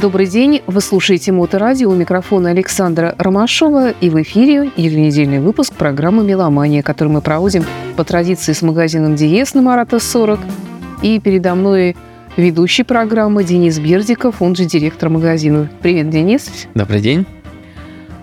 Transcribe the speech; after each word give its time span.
Добрый 0.00 0.26
день. 0.26 0.62
Вы 0.66 0.80
слушаете 0.80 1.30
Моторадио. 1.30 1.90
У 1.90 1.94
микрофона 1.94 2.50
Александра 2.50 3.14
Ромашова. 3.18 3.90
И 3.90 4.08
в 4.08 4.22
эфире 4.22 4.70
еженедельный 4.74 5.40
выпуск 5.40 5.74
программы 5.74 6.24
«Меломания», 6.24 6.82
который 6.82 7.08
мы 7.10 7.20
проводим 7.20 7.66
по 7.98 8.04
традиции 8.04 8.54
с 8.54 8.62
магазином 8.62 9.14
«Диез» 9.14 9.52
на 9.52 9.60
Марата 9.60 9.98
40. 9.98 10.40
И 11.02 11.20
передо 11.20 11.54
мной 11.54 11.96
ведущий 12.38 12.82
программы 12.82 13.44
Денис 13.44 13.78
Бердиков, 13.78 14.40
он 14.40 14.56
же 14.56 14.64
директор 14.64 15.10
магазина. 15.10 15.68
Привет, 15.82 16.08
Денис. 16.08 16.48
Добрый 16.74 17.02
день. 17.02 17.26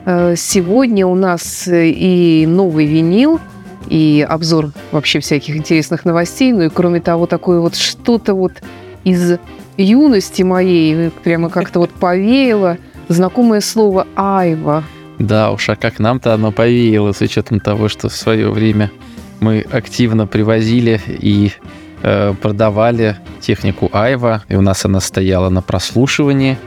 Э, 0.05 0.33
сегодня 0.35 1.05
у 1.05 1.13
нас 1.13 1.67
э, 1.67 1.89
и 1.89 2.47
новый 2.47 2.87
винил, 2.87 3.39
и 3.87 4.25
обзор 4.27 4.71
вообще 4.91 5.19
всяких 5.19 5.55
интересных 5.55 6.05
новостей. 6.05 6.53
Ну 6.53 6.63
и 6.63 6.69
кроме 6.69 7.01
того, 7.01 7.27
такое 7.27 7.59
вот 7.59 7.75
что-то 7.75 8.33
вот 8.33 8.53
из 9.03 9.39
юности 9.77 10.41
моей 10.43 11.09
прямо 11.23 11.49
как-то 11.49 11.79
вот 11.79 11.91
повеяло 11.91 12.77
знакомое 13.07 13.61
слово 13.61 14.07
«айва». 14.15 14.83
Да 15.19 15.51
уж, 15.51 15.69
а 15.69 15.75
как 15.75 15.99
нам-то 15.99 16.33
оно 16.33 16.51
повеяло, 16.51 17.11
с 17.11 17.21
учетом 17.21 17.59
того, 17.59 17.89
что 17.89 18.09
в 18.09 18.15
свое 18.15 18.51
время 18.51 18.91
мы 19.39 19.65
активно 19.71 20.27
привозили 20.27 21.01
и 21.07 21.51
э, 22.03 22.33
продавали 22.39 23.17
технику 23.39 23.89
Айва, 23.93 24.43
и 24.47 24.55
у 24.55 24.61
нас 24.61 24.85
она 24.85 24.99
стояла 24.99 25.49
на 25.49 25.61
прослушивании 25.61 26.57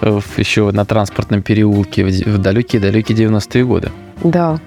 э, 0.00 0.20
еще 0.36 0.70
на 0.72 0.84
транспортном 0.84 1.42
переулке 1.42 2.04
в 2.04 2.38
далекие-далекие 2.38 3.16
90-е 3.16 3.64
годы. 3.64 3.90
Да. 4.24 4.58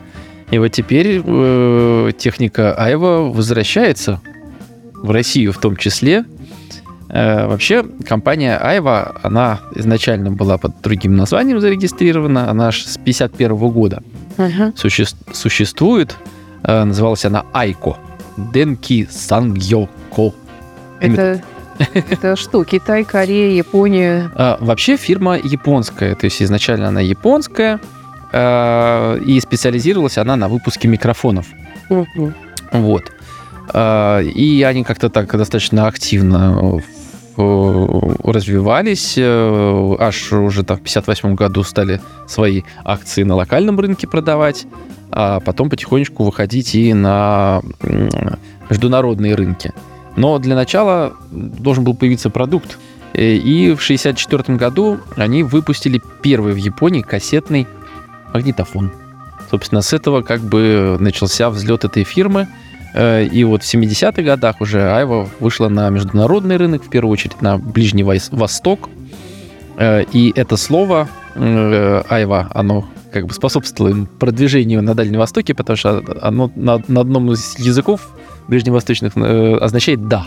И 0.52 0.58
вот 0.58 0.70
теперь 0.70 1.22
э, 1.26 2.12
техника 2.18 2.74
Айва 2.76 3.24
возвращается 3.24 4.22
в 4.94 5.12
Россию 5.12 5.52
в 5.52 5.58
том 5.58 5.76
числе, 5.76 6.26
вообще, 7.10 7.84
компания 8.08 8.58
Айва, 8.58 9.14
она 9.22 9.60
изначально 9.76 10.32
была 10.32 10.58
под 10.58 10.82
другим 10.82 11.16
названием 11.16 11.60
зарегистрирована. 11.60 12.50
Она 12.50 12.68
аж 12.68 12.84
с 12.86 12.98
51 12.98 13.56
года 13.56 14.02
uh-huh. 14.38 14.74
суще, 14.76 15.06
существует. 15.32 16.16
Э, 16.64 16.84
называлась 16.84 17.26
она 17.26 17.46
Айко. 17.54 17.98
Денки 18.38 19.08
Сангьоко. 19.12 20.34
Это, 21.00 21.44
это 21.94 22.36
что, 22.36 22.64
Китай, 22.64 23.04
Корея, 23.04 23.52
Япония? 23.52 24.32
А, 24.36 24.58
вообще 24.60 24.98
фирма 24.98 25.38
японская. 25.38 26.16
То 26.16 26.26
есть 26.26 26.42
изначально 26.42 26.88
она 26.88 27.02
японская. 27.02 27.80
А, 28.32 29.18
и 29.18 29.40
специализировалась 29.40 30.18
она 30.18 30.36
на 30.36 30.48
выпуске 30.48 30.88
микрофонов. 30.88 31.48
Uh-huh. 31.90 32.34
Вот. 32.72 33.12
И 33.74 34.66
они 34.68 34.84
как-то 34.84 35.10
так 35.10 35.32
достаточно 35.38 35.88
активно 35.88 36.82
Э, 36.84 37.03
развивались, 37.38 39.16
э, 39.18 39.96
аж 40.00 40.32
уже 40.34 40.64
там 40.64 40.78
в 40.78 40.82
58 40.82 41.36
году 41.36 41.64
стали 41.64 42.02
свои 42.28 42.64
акции 42.84 43.24
на 43.24 43.36
локальном 43.36 43.80
рынке 43.80 44.08
продавать, 44.08 44.66
а 45.12 45.40
потом 45.40 45.70
потихонечку 45.70 46.24
выходить 46.24 46.76
и 46.76 46.94
на 46.94 47.62
международные 48.70 49.36
рынки. 49.36 49.74
Но 50.16 50.38
для 50.40 50.56
начала 50.56 51.14
должен 51.32 51.84
был 51.84 51.96
появиться 51.96 52.30
продукт. 52.30 52.78
Э, 53.14 53.34
и 53.34 53.72
в 53.72 53.82
1964 53.84 54.58
году 54.58 55.00
они 55.16 55.44
выпустили 55.44 56.02
первый 56.22 56.54
в 56.54 56.58
Японии 56.58 57.02
кассетный 57.02 57.68
магнитофон. 58.34 58.92
Собственно, 59.50 59.82
с 59.82 59.94
этого 59.94 60.22
как 60.22 60.42
бы 60.42 60.98
начался 61.00 61.50
взлет 61.50 61.86
этой 61.86 62.04
фирмы– 62.04 62.48
Э, 62.58 62.73
и 62.96 63.44
вот 63.44 63.64
в 63.64 63.74
70-х 63.74 64.22
годах 64.22 64.62
уже 64.62 64.92
Айва 64.92 65.28
вышла 65.40 65.68
на 65.70 65.90
международный 65.90 66.58
рынок, 66.58 66.84
в 66.84 66.90
первую 66.90 67.12
очередь 67.14 67.42
на 67.42 67.58
Ближний 67.58 68.04
Восток. 68.04 68.90
Э, 69.78 70.04
и 70.12 70.32
это 70.36 70.58
слово 70.58 71.08
э, 71.36 72.04
Айва, 72.10 72.50
оно 72.54 72.86
как 73.12 73.28
бы 73.28 73.34
способствовало 73.34 74.06
продвижению 74.20 74.82
на 74.82 74.96
Дальнем 74.96 75.20
Востоке, 75.20 75.54
потому 75.54 75.78
что 75.78 76.04
оно 76.22 76.52
на, 76.56 76.82
на 76.88 77.02
одном 77.02 77.32
из 77.32 77.58
языков 77.60 78.10
ближневосточных 78.48 79.16
означает 79.16 80.08
«да». 80.08 80.26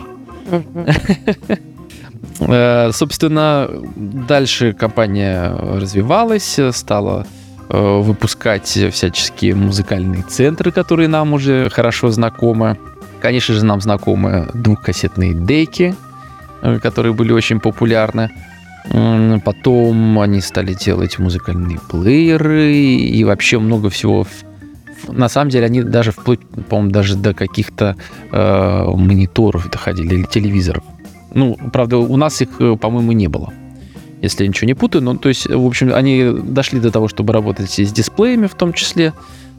Собственно, 2.92 3.68
дальше 3.96 4.72
компания 4.72 5.52
развивалась, 5.52 6.58
стала 6.70 7.26
Э, 7.26 7.45
выпускать 7.68 8.66
всяческие 8.66 9.54
музыкальные 9.54 10.22
центры, 10.22 10.70
которые 10.70 11.08
нам 11.08 11.32
уже 11.32 11.68
хорошо 11.70 12.10
знакомы. 12.10 12.78
Конечно 13.20 13.54
же, 13.54 13.64
нам 13.64 13.80
знакомы 13.80 14.48
двухкассетные 14.54 15.34
деки, 15.34 15.94
э, 16.62 16.78
которые 16.78 17.12
были 17.12 17.32
очень 17.32 17.60
популярны. 17.60 18.30
Потом 19.44 20.20
они 20.20 20.40
стали 20.40 20.72
делать 20.74 21.18
музыкальные 21.18 21.80
плееры 21.90 22.72
и 22.72 23.24
вообще 23.24 23.58
много 23.58 23.90
всего. 23.90 24.26
На 25.08 25.28
самом 25.28 25.50
деле 25.50 25.66
они 25.66 25.82
даже 25.82 26.12
вплоть, 26.12 26.40
по-моему, 26.68 26.92
даже 26.92 27.16
до 27.16 27.34
каких-то 27.34 27.96
э, 28.30 28.84
мониторов 28.94 29.68
доходили 29.70 30.14
или 30.14 30.22
телевизоров. 30.22 30.84
Ну, 31.34 31.58
правда, 31.72 31.98
у 31.98 32.16
нас 32.16 32.40
их, 32.40 32.60
э, 32.60 32.76
по-моему, 32.76 33.10
не 33.10 33.26
было 33.26 33.52
если 34.22 34.44
я 34.44 34.48
ничего 34.48 34.66
не 34.66 34.74
путаю. 34.74 35.02
Ну, 35.02 35.16
то 35.16 35.28
есть, 35.28 35.46
в 35.46 35.66
общем, 35.66 35.92
они 35.94 36.30
дошли 36.32 36.80
до 36.80 36.90
того, 36.90 37.08
чтобы 37.08 37.32
работать 37.32 37.78
и 37.78 37.84
с 37.84 37.92
дисплеями 37.92 38.46
в 38.46 38.54
том 38.54 38.72
числе. 38.72 39.12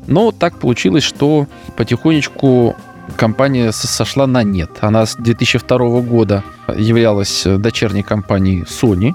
Но 0.07 0.31
так 0.31 0.59
получилось, 0.59 1.03
что 1.03 1.47
потихонечку 1.75 2.75
компания 3.16 3.72
сошла 3.72 4.28
на 4.28 4.44
нет. 4.44 4.69
Она 4.81 5.06
с 5.06 5.16
2002 5.16 6.01
года 6.01 6.44
являлась 6.75 7.44
дочерней 7.45 8.03
компанией 8.03 8.63
Sony. 8.63 9.13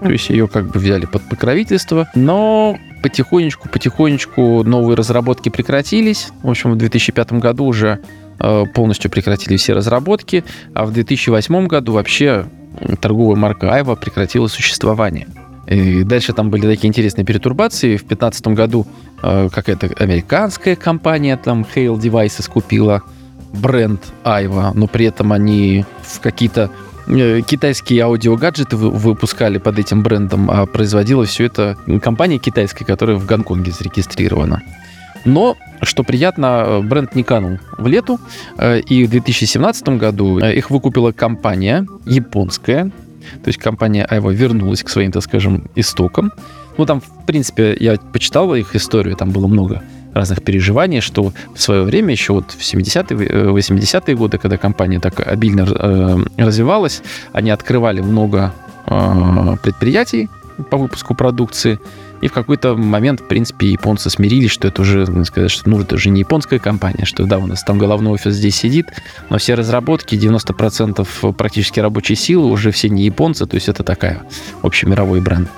То 0.00 0.10
есть 0.10 0.30
ее 0.30 0.48
как 0.48 0.66
бы 0.66 0.80
взяли 0.80 1.06
под 1.06 1.22
покровительство. 1.28 2.08
Но 2.14 2.76
потихонечку, 3.02 3.68
потихонечку 3.68 4.64
новые 4.64 4.96
разработки 4.96 5.48
прекратились. 5.48 6.28
В 6.42 6.50
общем, 6.50 6.72
в 6.72 6.76
2005 6.76 7.34
году 7.34 7.66
уже 7.66 8.00
э, 8.40 8.64
полностью 8.74 9.10
прекратили 9.10 9.56
все 9.56 9.74
разработки, 9.74 10.44
а 10.74 10.86
в 10.86 10.92
2008 10.92 11.66
году 11.66 11.92
вообще 11.92 12.46
торговая 13.00 13.36
марка 13.36 13.72
Айва 13.72 13.96
прекратила 13.96 14.48
существование. 14.48 15.28
И 15.66 16.02
дальше 16.02 16.32
там 16.32 16.50
были 16.50 16.66
такие 16.66 16.88
интересные 16.88 17.24
перетурбации. 17.24 17.96
В 17.96 18.06
2015 18.06 18.46
году 18.48 18.86
э, 19.22 19.48
какая-то 19.52 19.90
американская 19.98 20.76
компания, 20.76 21.36
там 21.36 21.64
Hale 21.74 21.98
Devices, 21.98 22.50
купила 22.50 23.02
бренд 23.52 24.00
Айва, 24.24 24.72
но 24.74 24.86
при 24.86 25.06
этом 25.06 25.32
они 25.32 25.84
в 26.02 26.20
какие-то 26.20 26.70
э, 27.06 27.42
китайские 27.46 28.02
аудиогаджеты 28.02 28.76
выпускали 28.76 29.58
под 29.58 29.78
этим 29.78 30.02
брендом, 30.02 30.50
а 30.50 30.66
производила 30.66 31.24
все 31.26 31.44
это 31.44 31.76
компания 32.02 32.38
китайская, 32.38 32.84
которая 32.84 33.16
в 33.16 33.26
Гонконге 33.26 33.70
зарегистрирована. 33.70 34.62
Но, 35.24 35.56
что 35.82 36.02
приятно, 36.02 36.80
бренд 36.82 37.14
не 37.14 37.22
канул 37.22 37.58
в 37.78 37.86
лету, 37.86 38.18
э, 38.58 38.80
и 38.80 39.04
в 39.04 39.10
2017 39.10 39.88
году 39.90 40.38
э, 40.38 40.54
их 40.54 40.70
выкупила 40.70 41.12
компания 41.12 41.86
японская, 42.06 42.90
то 43.42 43.48
есть 43.48 43.58
компания 43.58 44.04
Айва 44.04 44.32
вернулась 44.32 44.82
к 44.82 44.88
своим, 44.88 45.12
так 45.12 45.22
скажем, 45.22 45.70
истокам. 45.76 46.32
Ну, 46.78 46.86
там, 46.86 47.00
в 47.00 47.26
принципе, 47.26 47.76
я 47.78 47.96
почитал 48.12 48.54
их 48.54 48.74
историю, 48.74 49.16
там 49.16 49.30
было 49.30 49.46
много 49.46 49.82
разных 50.14 50.42
переживаний, 50.42 51.00
что 51.00 51.32
в 51.54 51.60
свое 51.60 51.82
время, 51.82 52.12
еще 52.12 52.34
вот 52.34 52.50
в 52.50 52.60
70-е, 52.60 53.52
80-е 53.52 54.16
годы, 54.16 54.38
когда 54.38 54.56
компания 54.56 55.00
так 55.00 55.26
обильно 55.26 55.66
э, 55.68 56.18
развивалась, 56.36 57.02
они 57.32 57.50
открывали 57.50 58.00
много 58.00 58.52
э, 58.86 59.56
предприятий 59.62 60.28
по 60.70 60.76
выпуску 60.76 61.14
продукции, 61.14 61.78
и 62.22 62.28
в 62.28 62.32
какой-то 62.32 62.76
момент, 62.76 63.20
в 63.20 63.26
принципе, 63.26 63.66
японцы 63.66 64.08
смирились, 64.08 64.52
что 64.52 64.68
это 64.68 64.82
уже, 64.82 65.24
сказать, 65.24 65.50
что 65.50 65.68
ну, 65.68 65.80
это 65.80 65.96
уже 65.96 66.08
не 66.08 66.20
японская 66.20 66.60
компания, 66.60 67.04
что 67.04 67.26
да, 67.26 67.38
у 67.38 67.46
нас 67.48 67.64
там 67.64 67.78
головной 67.78 68.12
офис 68.12 68.34
здесь 68.34 68.54
сидит, 68.54 68.86
но 69.28 69.38
все 69.38 69.54
разработки, 69.54 70.14
90% 70.14 71.32
практически 71.32 71.80
рабочей 71.80 72.14
силы 72.14 72.48
уже 72.48 72.70
все 72.70 72.88
не 72.88 73.04
японцы, 73.04 73.44
то 73.44 73.56
есть 73.56 73.68
это 73.68 73.82
такая 73.82 74.22
общемировой 74.62 75.20
бренд. 75.20 75.48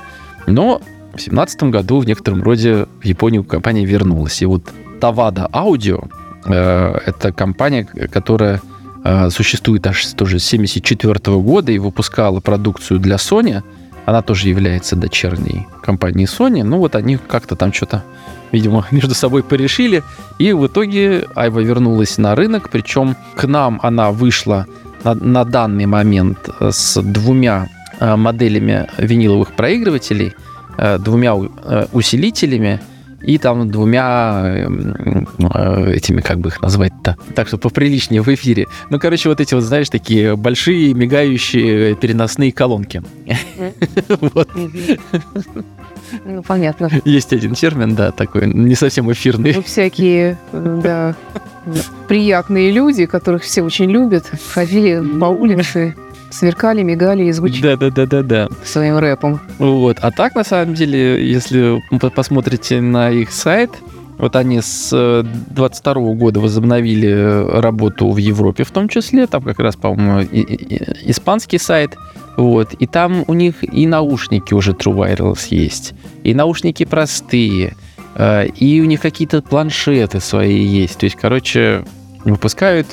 Но 0.46 0.78
в 0.78 1.16
2017 1.16 1.64
году 1.64 1.98
в 1.98 2.06
некотором 2.06 2.42
роде 2.42 2.86
в 3.00 3.04
Японию 3.04 3.44
компания 3.44 3.84
вернулась. 3.84 4.40
И 4.40 4.46
вот 4.46 4.64
Тавада 5.00 5.50
Audio 5.52 6.10
э, 6.46 6.98
это 7.06 7.30
компания, 7.32 7.84
которая 7.84 8.62
э, 9.04 9.28
существует 9.28 9.86
аж 9.86 10.02
тоже 10.14 10.38
с 10.38 10.48
1974 10.48 11.36
года 11.36 11.72
и 11.72 11.78
выпускала 11.78 12.40
продукцию 12.40 13.00
для 13.00 13.16
Sony– 13.16 13.62
она 14.06 14.22
тоже 14.22 14.48
является 14.48 14.96
дочерней 14.96 15.66
компанией 15.82 16.26
Sony. 16.26 16.62
Ну 16.62 16.78
вот 16.78 16.94
они 16.94 17.16
как-то 17.16 17.56
там 17.56 17.72
что-то, 17.72 18.04
видимо, 18.52 18.86
между 18.90 19.14
собой 19.14 19.42
порешили. 19.42 20.02
И 20.38 20.52
в 20.52 20.66
итоге 20.66 21.26
Айва 21.34 21.60
вернулась 21.60 22.18
на 22.18 22.34
рынок. 22.34 22.70
Причем 22.70 23.16
к 23.36 23.46
нам 23.46 23.80
она 23.82 24.10
вышла 24.10 24.66
на, 25.04 25.14
на 25.14 25.44
данный 25.44 25.86
момент 25.86 26.48
э, 26.60 26.70
с 26.72 27.00
двумя 27.00 27.68
э, 28.00 28.16
моделями 28.16 28.88
виниловых 28.98 29.52
проигрывателей, 29.52 30.34
э, 30.76 30.98
двумя 30.98 31.34
усилителями 31.34 32.80
и 33.24 33.38
там 33.38 33.70
двумя 33.70 34.42
эм, 34.44 35.28
э, 35.54 35.92
этими, 35.94 36.20
как 36.20 36.38
бы 36.38 36.48
их 36.48 36.60
назвать-то, 36.60 37.16
так 37.34 37.48
что 37.48 37.58
поприличнее 37.58 38.22
в 38.22 38.28
эфире. 38.28 38.66
Ну, 38.90 38.98
короче, 38.98 39.28
вот 39.28 39.40
эти 39.40 39.54
вот, 39.54 39.62
знаешь, 39.62 39.88
такие 39.88 40.36
большие 40.36 40.94
мигающие 40.94 41.94
переносные 41.94 42.52
колонки. 42.52 43.02
Вот. 44.34 44.48
Ну, 46.24 46.42
понятно. 46.42 46.90
Есть 47.04 47.32
один 47.32 47.54
термин, 47.54 47.94
да, 47.94 48.10
такой, 48.12 48.46
не 48.46 48.74
совсем 48.74 49.10
эфирный. 49.10 49.54
Ну, 49.54 49.62
всякие, 49.62 50.38
э, 50.52 50.80
да, 50.82 51.14
приятные 52.08 52.70
люди, 52.70 53.06
которых 53.06 53.42
все 53.42 53.62
очень 53.62 53.90
любят, 53.90 54.30
ходили 54.52 55.02
по 55.18 55.26
улице, 55.26 55.94
сверкали, 56.34 56.82
мигали 56.82 57.24
и 57.24 57.32
звучали 57.32 57.62
Да, 57.62 57.76
да, 57.76 57.90
да, 57.90 58.06
да, 58.06 58.22
да. 58.22 58.48
своим 58.64 58.98
рэпом. 58.98 59.40
Вот. 59.58 59.98
А 60.00 60.10
так, 60.10 60.34
на 60.34 60.44
самом 60.44 60.74
деле, 60.74 61.26
если 61.26 61.80
вы 61.90 62.10
посмотрите 62.10 62.80
на 62.80 63.10
их 63.10 63.32
сайт, 63.32 63.70
вот 64.18 64.36
они 64.36 64.60
с 64.60 65.24
22 65.50 65.94
года 66.14 66.40
возобновили 66.40 67.60
работу 67.60 68.10
в 68.10 68.16
Европе 68.16 68.64
в 68.64 68.70
том 68.70 68.88
числе, 68.88 69.26
там 69.26 69.42
как 69.42 69.58
раз, 69.58 69.76
по-моему, 69.76 70.28
испанский 71.04 71.58
сайт, 71.58 71.96
вот, 72.36 72.74
и 72.74 72.86
там 72.86 73.24
у 73.26 73.34
них 73.34 73.56
и 73.62 73.86
наушники 73.86 74.54
уже 74.54 74.72
True 74.72 74.94
Wireless 74.94 75.46
есть, 75.50 75.94
и 76.22 76.34
наушники 76.34 76.84
простые, 76.84 77.76
э, 78.16 78.46
и 78.48 78.80
у 78.80 78.84
них 78.84 79.00
какие-то 79.00 79.42
планшеты 79.42 80.20
свои 80.20 80.64
есть, 80.64 80.98
то 80.98 81.04
есть, 81.04 81.16
короче, 81.16 81.84
выпускают 82.24 82.86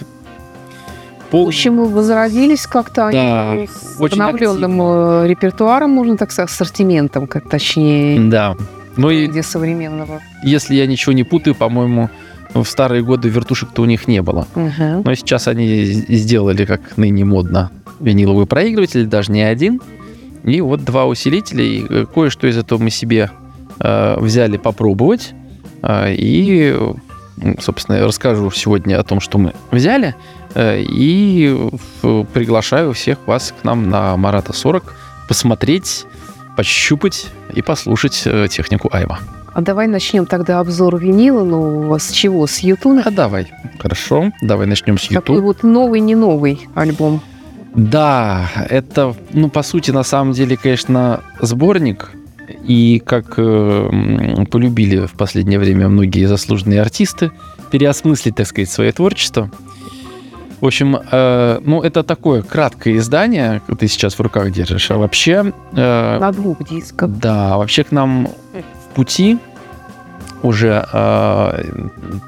В 1.32 1.34
пол... 1.34 1.48
общем, 1.48 1.86
возродились 1.86 2.68
как-то 2.68 3.08
они 3.08 3.18
Да, 3.18 3.56
с 3.74 4.02
очень 4.02 4.22
обновленным 4.22 4.82
э, 4.82 5.28
репертуаром, 5.30 5.92
можно 5.92 6.18
так 6.18 6.30
сказать, 6.34 6.52
ассортиментом, 6.52 7.26
как 7.26 7.48
точнее, 7.48 8.20
Да. 8.30 8.58
Ну 8.98 9.10
и 9.10 9.28
где 9.28 9.42
современного. 9.42 10.20
если 10.44 10.76
я 10.76 10.86
ничего 10.86 11.14
не 11.14 11.24
путаю, 11.24 11.56
по-моему, 11.56 12.10
в 12.54 12.66
старые 12.66 13.02
годы 13.02 13.30
вертушек-то 13.30 13.82
у 13.82 13.86
них 13.86 14.10
не 14.10 14.22
было. 14.22 14.46
Мгм. 14.56 15.04
Но 15.06 15.16
сейчас 15.16 15.48
они 15.48 15.86
сделали, 15.86 16.66
как 16.66 16.98
ныне 16.98 17.24
модно, 17.24 17.72
виниловый 18.02 18.46
проигрыватель, 18.46 19.06
даже 19.06 19.32
не 19.32 19.42
один. 19.42 19.80
И 20.44 20.60
вот 20.60 20.84
два 20.84 21.06
усилителя, 21.06 21.64
и 21.64 21.86
э, 21.88 22.06
кое-что 22.14 22.48
из 22.48 22.58
этого 22.58 22.82
мы 22.82 22.90
себе 22.90 23.32
э, 23.80 24.20
взяли 24.20 24.58
попробовать. 24.58 25.34
Э, 25.82 26.14
и, 26.14 26.76
собственно, 27.60 27.96
я 27.96 28.06
расскажу 28.06 28.52
сегодня 28.52 29.00
о 29.00 29.04
том, 29.04 29.22
что 29.22 29.38
мы 29.38 29.54
взяли. 29.72 30.14
Э, 30.54 30.82
и 30.82 31.70
приглашаю 32.34 32.94
всех 32.94 33.20
вас 33.28 33.54
к 33.60 33.64
нам 33.64 33.90
на 33.90 34.18
Марата 34.18 34.54
40 34.54 34.94
посмотреть, 35.28 36.06
пощупать 36.58 37.28
и 37.54 37.62
послушать 37.62 38.24
э, 38.26 38.48
технику 38.50 38.90
Айва. 38.92 39.20
А 39.54 39.62
давай 39.62 39.88
начнем 39.88 40.26
тогда 40.26 40.60
обзор 40.60 40.98
винила 40.98 41.44
нового. 41.44 41.98
С 41.98 42.12
чего? 42.12 42.48
С 42.48 42.60
Ютуна? 42.60 43.04
А 43.06 43.12
давай. 43.12 43.52
Хорошо. 43.80 44.32
Давай 44.42 44.66
начнем 44.68 44.98
с 44.98 45.08
Такой 45.08 45.36
YouTube. 45.36 45.42
вот 45.42 45.64
новый, 45.64 46.00
не 46.00 46.16
новый 46.16 46.68
альбом. 46.74 47.22
Да, 47.76 48.50
это, 48.70 49.16
ну, 49.32 49.50
по 49.50 49.64
сути, 49.64 49.92
на 49.92 50.04
самом 50.04 50.34
деле, 50.34 50.58
конечно, 50.58 51.22
сборник. 51.40 52.12
И 52.68 53.02
как 53.06 53.36
э, 53.38 54.46
полюбили 54.52 55.06
в 55.06 55.14
последнее 55.14 55.60
время 55.60 55.88
многие 55.88 56.26
заслуженные 56.26 56.82
артисты, 56.82 57.32
переосмыслить, 57.72 58.36
так 58.36 58.48
сказать, 58.48 58.70
свое 58.70 58.92
творчество. 58.92 59.50
В 60.62 60.66
общем, 60.68 60.96
э, 61.12 61.60
ну, 61.66 61.82
это 61.82 62.04
такое 62.04 62.44
краткое 62.44 62.98
издание, 62.98 63.62
ты 63.80 63.88
сейчас 63.88 64.14
в 64.14 64.22
руках 64.22 64.52
держишь. 64.52 64.92
А 64.92 64.98
вообще, 64.98 65.52
э, 65.74 66.20
На 66.20 66.32
двух 66.32 66.64
дисках. 66.70 67.10
да, 67.10 67.58
вообще 67.58 67.84
к 67.84 67.92
нам 67.92 68.28
в 68.28 68.96
пути 68.96 69.40
уже 70.44 70.86
э, 70.94 71.64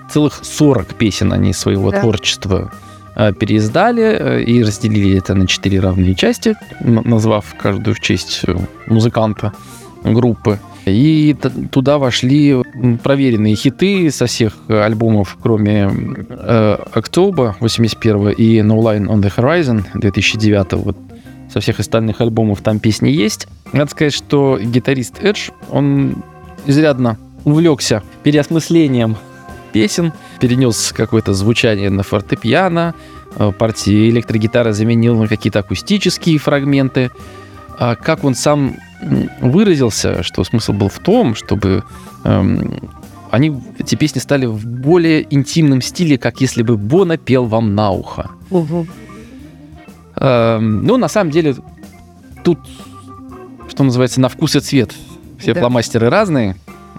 целых 0.09 0.39
40 0.43 0.95
песен 0.95 1.31
они 1.31 1.53
своего 1.53 1.91
Да. 1.91 1.99
творчества 2.01 2.71
э, 3.15 3.33
переиздали 3.33 4.03
э, 4.03 4.41
и 4.43 4.63
разделили 4.63 5.17
это 5.17 5.35
на 5.35 5.45
четыре 5.45 5.79
равные 5.79 6.15
части, 6.15 6.55
назвав 6.81 7.53
каждую 7.61 7.93
в 7.95 7.99
честь 7.99 8.41
э, 8.47 8.55
музыканта 8.87 9.53
группы. 10.03 10.59
И 10.85 11.35
туда 11.71 11.97
вошли 11.97 12.61
проверенные 13.03 13.55
хиты 13.55 14.11
со 14.11 14.25
всех 14.25 14.53
альбомов, 14.67 15.37
кроме 15.41 15.89
э, 16.29 16.77
October 16.93 17.55
81 17.59 18.29
и 18.31 18.59
No 18.59 18.79
Line 18.79 19.07
on 19.07 19.21
the 19.21 19.33
Horizon 19.35 19.85
2009. 19.93 20.73
Вот 20.73 20.97
со 21.51 21.59
всех 21.59 21.79
остальных 21.79 22.19
альбомов 22.19 22.61
там 22.61 22.79
песни 22.79 23.09
есть. 23.09 23.47
Надо 23.71 23.91
сказать, 23.91 24.13
что 24.13 24.59
гитарист 24.61 25.23
Эдж, 25.23 25.51
он 25.69 26.23
изрядно 26.65 27.17
увлекся 27.43 28.01
переосмыслением 28.23 29.17
песен, 29.71 30.13
перенес 30.39 30.93
какое-то 30.95 31.33
звучание 31.33 31.89
на 31.89 32.03
фортепиано, 32.03 32.93
э, 33.35 33.51
партии 33.51 34.09
электрогитары 34.09 34.73
заменил 34.73 35.17
на 35.17 35.27
какие-то 35.27 35.59
акустические 35.59 36.37
фрагменты. 36.37 37.11
А 37.79 37.95
как 37.95 38.23
он 38.23 38.35
сам 38.35 38.75
выразился, 39.41 40.23
что 40.23 40.43
смысл 40.43 40.73
был 40.73 40.89
в 40.89 40.99
том, 40.99 41.35
чтобы 41.35 41.83
эм, 42.23 42.73
они, 43.31 43.59
эти 43.79 43.95
песни 43.95 44.19
стали 44.19 44.45
в 44.45 44.65
более 44.65 45.25
интимном 45.33 45.81
стиле, 45.81 46.17
как 46.17 46.39
если 46.39 46.61
бы 46.63 46.77
Бона 46.77 47.17
пел 47.17 47.45
вам 47.45 47.75
на 47.75 47.91
ухо. 47.91 48.29
Мгм. 48.49 48.87
Эм, 50.15 50.85
ну, 50.85 50.97
на 50.97 51.07
самом 51.07 51.31
деле, 51.31 51.55
тут, 52.43 52.59
что 53.67 53.83
называется, 53.83 54.21
на 54.21 54.29
вкус 54.29 54.55
и 54.55 54.59
цвет. 54.59 54.93
Все 55.39 55.53
Да. 55.53 55.61
фломастеры 55.61 56.09
разные. 56.09 56.55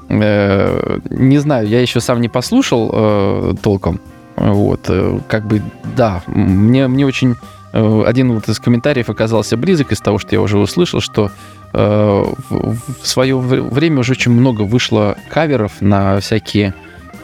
Э, 0.09 0.99
не 1.11 1.39
знаю, 1.39 1.69
я 1.69 1.81
еще 1.81 2.01
сам 2.01 2.21
не 2.21 2.29
послушал 2.29 2.91
э, 2.93 3.55
толком. 3.63 4.01
Вот, 4.37 4.81
э, 4.89 5.21
как 5.29 5.47
бы, 5.47 5.63
да, 5.97 6.23
мне, 6.27 6.89
мне 6.89 7.07
очень 7.07 7.37
один 7.75 8.33
вот 8.33 8.49
из 8.49 8.59
комментариев 8.61 9.11
оказался 9.11 9.57
близок 9.57 9.93
из 9.93 10.01
того, 10.01 10.19
что 10.19 10.35
я 10.35 10.41
уже 10.41 10.59
услышал, 10.59 11.01
что 11.01 11.31
э, 11.73 12.25
в, 12.49 12.79
свое 13.03 13.37
вре- 13.37 13.63
время 13.63 14.01
уже 14.01 14.13
очень 14.13 14.31
много 14.31 14.63
вышло 14.63 15.17
каверов 15.29 15.73
на 15.81 16.21
всякие 16.21 16.75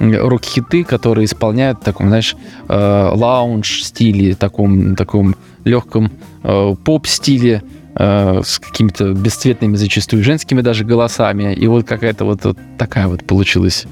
рок-хиты, 0.01 0.83
которые 0.83 1.27
исполняют 1.27 1.81
в 1.81 1.85
таком, 1.85 2.09
знаешь, 2.09 2.35
э, 2.69 3.11
лаунж 3.15 3.85
стиле, 3.85 4.35
таком, 4.35 4.97
таком 4.97 5.37
легком 5.65 6.11
э, 6.43 6.75
поп-стиле, 6.85 7.63
э, 7.95 8.41
с 8.45 8.59
какими-то 8.59 9.13
бесцветными, 9.13 9.77
зачастую 9.77 10.25
женскими 10.25 10.63
даже 10.63 10.85
голосами. 10.85 11.55
И 11.55 11.67
вот 11.69 11.87
какая-то 11.87 12.25
вот, 12.25 12.45
вот 12.45 12.59
такая 12.79 13.07
вот 13.09 13.25
получилась 13.25 13.87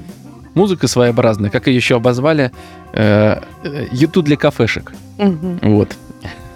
музыка 0.55 0.89
своеобразная, 0.89 1.51
как 1.51 1.69
ее 1.69 1.77
еще 1.77 1.97
обозвали, 1.97 2.51
э, 2.93 3.41
э, 3.63 3.87
YouTube 3.93 4.25
для 4.25 4.37
кафешек. 4.37 4.93
Мгм. 5.19 5.61
Вот. 5.63 5.97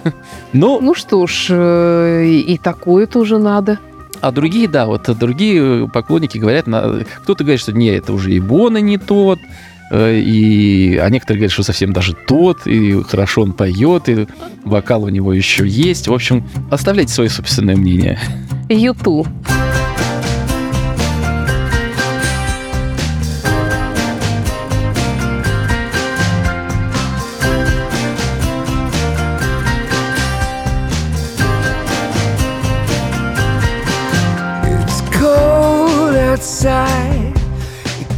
Ну, 0.52 0.80
Ну 0.80 0.94
что 0.94 1.26
ж, 1.26 1.46
э, 1.50 2.26
и 2.26 2.58
такое 2.58 3.06
тоже 3.06 3.38
надо. 3.38 3.78
а 4.20 4.30
другие, 4.30 4.68
да, 4.68 4.86
вот 4.86 5.08
другие 5.18 5.88
поклонники 5.88 6.38
говорят, 6.38 6.66
кто-то 7.22 7.42
говорит, 7.44 7.60
что 7.60 7.72
не, 7.72 7.88
это 7.88 8.12
уже 8.12 8.32
и 8.32 8.40
Бона 8.40 8.78
не 8.78 8.98
тот, 8.98 9.38
э, 9.90 10.18
и, 10.18 10.96
а 10.96 11.08
некоторые 11.10 11.40
говорят, 11.40 11.52
что 11.52 11.62
совсем 11.64 11.92
даже 11.92 12.14
тот, 12.14 12.66
и 12.66 13.02
хорошо 13.02 13.42
он 13.42 13.52
поет, 13.52 14.08
и 14.08 14.26
вокал 14.64 15.04
у 15.04 15.08
него 15.08 15.32
еще 15.32 15.66
есть. 15.66 16.08
В 16.08 16.12
общем, 16.14 16.44
оставляйте 16.70 17.12
свое 17.12 17.30
собственное 17.30 17.76
мнение. 17.76 18.18
Юту. 18.68 19.26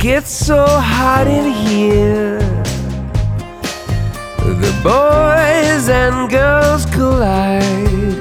Gets 0.04 0.28
so 0.28 0.66
hot 0.66 1.26
in 1.26 1.50
here. 1.50 2.38
The 4.61 4.73
boys 4.82 5.88
and 5.88 6.28
girls 6.30 6.84
collide 6.84 8.12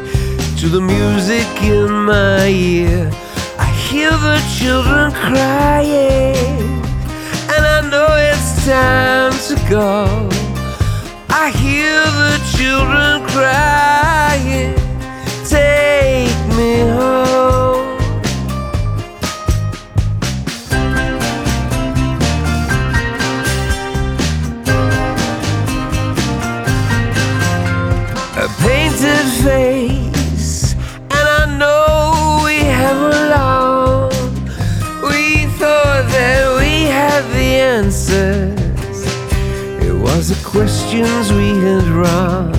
to 0.59 0.69
the 0.69 0.79
music 0.79 1.45
in 1.61 1.91
my 2.05 2.47
ear. 2.47 3.11
I 3.59 3.69
hear 3.89 4.11
the 4.11 4.39
children 4.57 5.11
crying, 5.11 6.79
and 7.53 7.63
I 7.75 7.79
know 7.91 8.07
it's 8.31 8.65
time 8.65 9.33
to 9.49 9.55
go. 9.69 10.29
I 11.27 11.51
hear 11.63 11.99
the 12.23 12.35
children 12.55 13.27
crying. 13.27 14.32
Questions 40.53 41.33
we 41.33 41.49
had 41.65 41.83
wrong. 41.87 42.53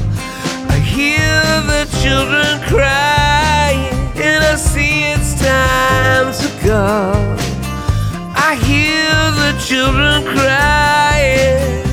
I 0.68 0.78
hear 0.80 1.38
the 1.70 1.86
children 2.02 2.60
crying, 2.66 3.94
and 4.16 4.42
I 4.42 4.56
see 4.56 5.12
it's 5.12 5.40
time 5.40 6.32
to 6.42 6.48
go. 6.66 7.14
I 8.34 8.56
hear 8.66 9.14
the 9.42 9.52
children 9.64 10.24
crying, 10.24 11.83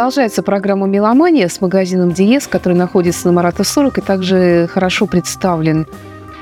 Продолжается 0.00 0.42
программа 0.42 0.86
«Меломания» 0.86 1.46
с 1.46 1.60
магазином 1.60 2.12
«Диез», 2.12 2.46
который 2.46 2.72
находится 2.72 3.26
на 3.26 3.32
Марата 3.34 3.64
40 3.64 3.98
и 3.98 4.00
также 4.00 4.66
хорошо 4.72 5.04
представлен 5.04 5.86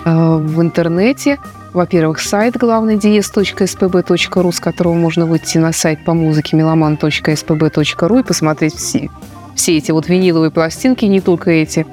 э, 0.04 0.36
в 0.36 0.62
интернете. 0.62 1.40
Во-первых, 1.72 2.20
сайт 2.20 2.56
главный 2.56 2.94
diez.spb.ru, 2.94 4.52
с 4.52 4.60
которого 4.60 4.94
можно 4.94 5.26
выйти 5.26 5.58
на 5.58 5.72
сайт 5.72 6.04
по 6.04 6.14
музыке 6.14 6.56
meloman.spb.ru 6.56 8.20
и 8.20 8.22
посмотреть 8.22 8.76
все, 8.76 9.10
все 9.56 9.76
эти 9.76 9.90
вот 9.90 10.08
виниловые 10.08 10.52
пластинки, 10.52 11.04
не 11.06 11.20
только 11.20 11.50
эти, 11.50 11.84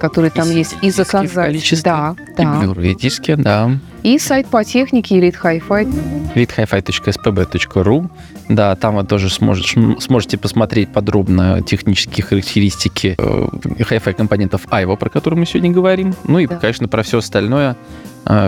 которые 0.00 0.30
там 0.30 0.50
И 0.50 0.54
есть, 0.54 0.76
и 0.82 0.90
заказать. 0.90 1.82
Да, 1.84 2.14
И 2.18 2.42
да. 2.42 2.60
Blu-ray 2.62 2.94
диски, 2.94 3.34
да. 3.34 3.70
И 4.02 4.18
сайт 4.18 4.46
по 4.46 4.64
технике 4.64 5.20
Elite 5.20 5.36
Hi-Fi. 5.42 6.34
leadhifi.spb.ru. 6.34 8.10
Да, 8.48 8.74
там 8.74 8.96
вы 8.96 9.04
тоже 9.04 9.30
сможешь, 9.30 9.74
сможете 10.02 10.38
посмотреть 10.38 10.92
подробно 10.92 11.62
технические 11.62 12.24
характеристики 12.24 13.14
э, 13.18 13.46
hi-fi 13.78 14.12
компонентов 14.14 14.62
Айва, 14.70 14.96
про 14.96 15.08
которые 15.10 15.38
мы 15.40 15.46
сегодня 15.46 15.70
говорим. 15.70 16.14
Ну 16.24 16.38
и, 16.38 16.46
Да. 16.46 16.56
конечно, 16.56 16.88
про 16.88 17.02
все 17.02 17.18
остальное. 17.18 17.76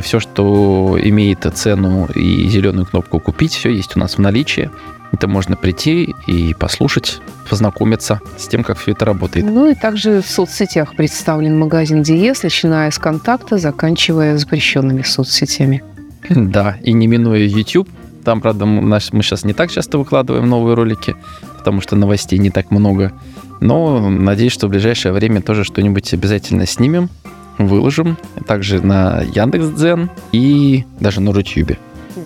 все, 0.03 0.21
что 0.21 0.99
имеет 1.03 1.47
цену 1.55 2.07
и 2.15 2.47
зеленую 2.49 2.85
кнопку 2.87 3.19
«Купить», 3.21 3.53
все 3.55 3.71
есть 3.71 3.97
у 3.97 4.01
нас 4.01 4.17
в 4.17 4.21
наличии. 4.21 4.71
Это 5.13 5.29
можно 5.29 5.57
прийти 5.57 6.15
и 6.27 6.55
послушать, 6.55 7.21
познакомиться 7.49 8.21
с 8.39 8.49
тем, 8.49 8.65
как 8.65 8.79
все 8.79 8.93
это 8.93 9.05
работает. 9.05 9.45
Ну 9.47 9.71
и 9.71 9.75
также 9.75 10.23
в 10.23 10.27
соцсетях 10.27 10.97
представлен 10.97 11.59
магазин 11.59 12.03
Диез, 12.03 12.43
начиная 12.43 12.91
с 12.91 12.99
контакта, 12.99 13.59
заканчивая 13.59 14.39
запрещенными 14.39 15.03
соцсетями. 15.03 15.83
Да, 16.29 16.77
и 16.83 16.93
не 16.93 17.09
минуя 17.09 17.45
YouTube. 17.45 17.89
Там, 18.25 18.41
правда, 18.41 18.65
мы 18.65 19.01
сейчас 19.01 19.45
не 19.45 19.53
так 19.53 19.71
часто 19.71 19.99
выкладываем 19.99 20.49
новые 20.49 20.77
ролики, 20.77 21.17
потому 21.59 21.81
что 21.81 21.97
новостей 21.97 22.39
не 22.39 22.51
так 22.51 22.71
много. 22.71 23.13
Но 23.61 24.09
надеюсь, 24.09 24.53
что 24.53 24.69
в 24.69 24.71
ближайшее 24.71 25.13
время 25.13 25.43
тоже 25.43 25.65
что-нибудь 25.65 26.15
обязательно 26.15 26.67
снимем, 26.67 27.11
выложим. 27.59 28.17
Также 28.47 28.81
на 28.81 29.23
Яндекс.Дзен 29.23 30.11
и 30.31 30.85
даже 31.01 31.21
на 31.21 31.33
Рутюбе. 31.33 31.79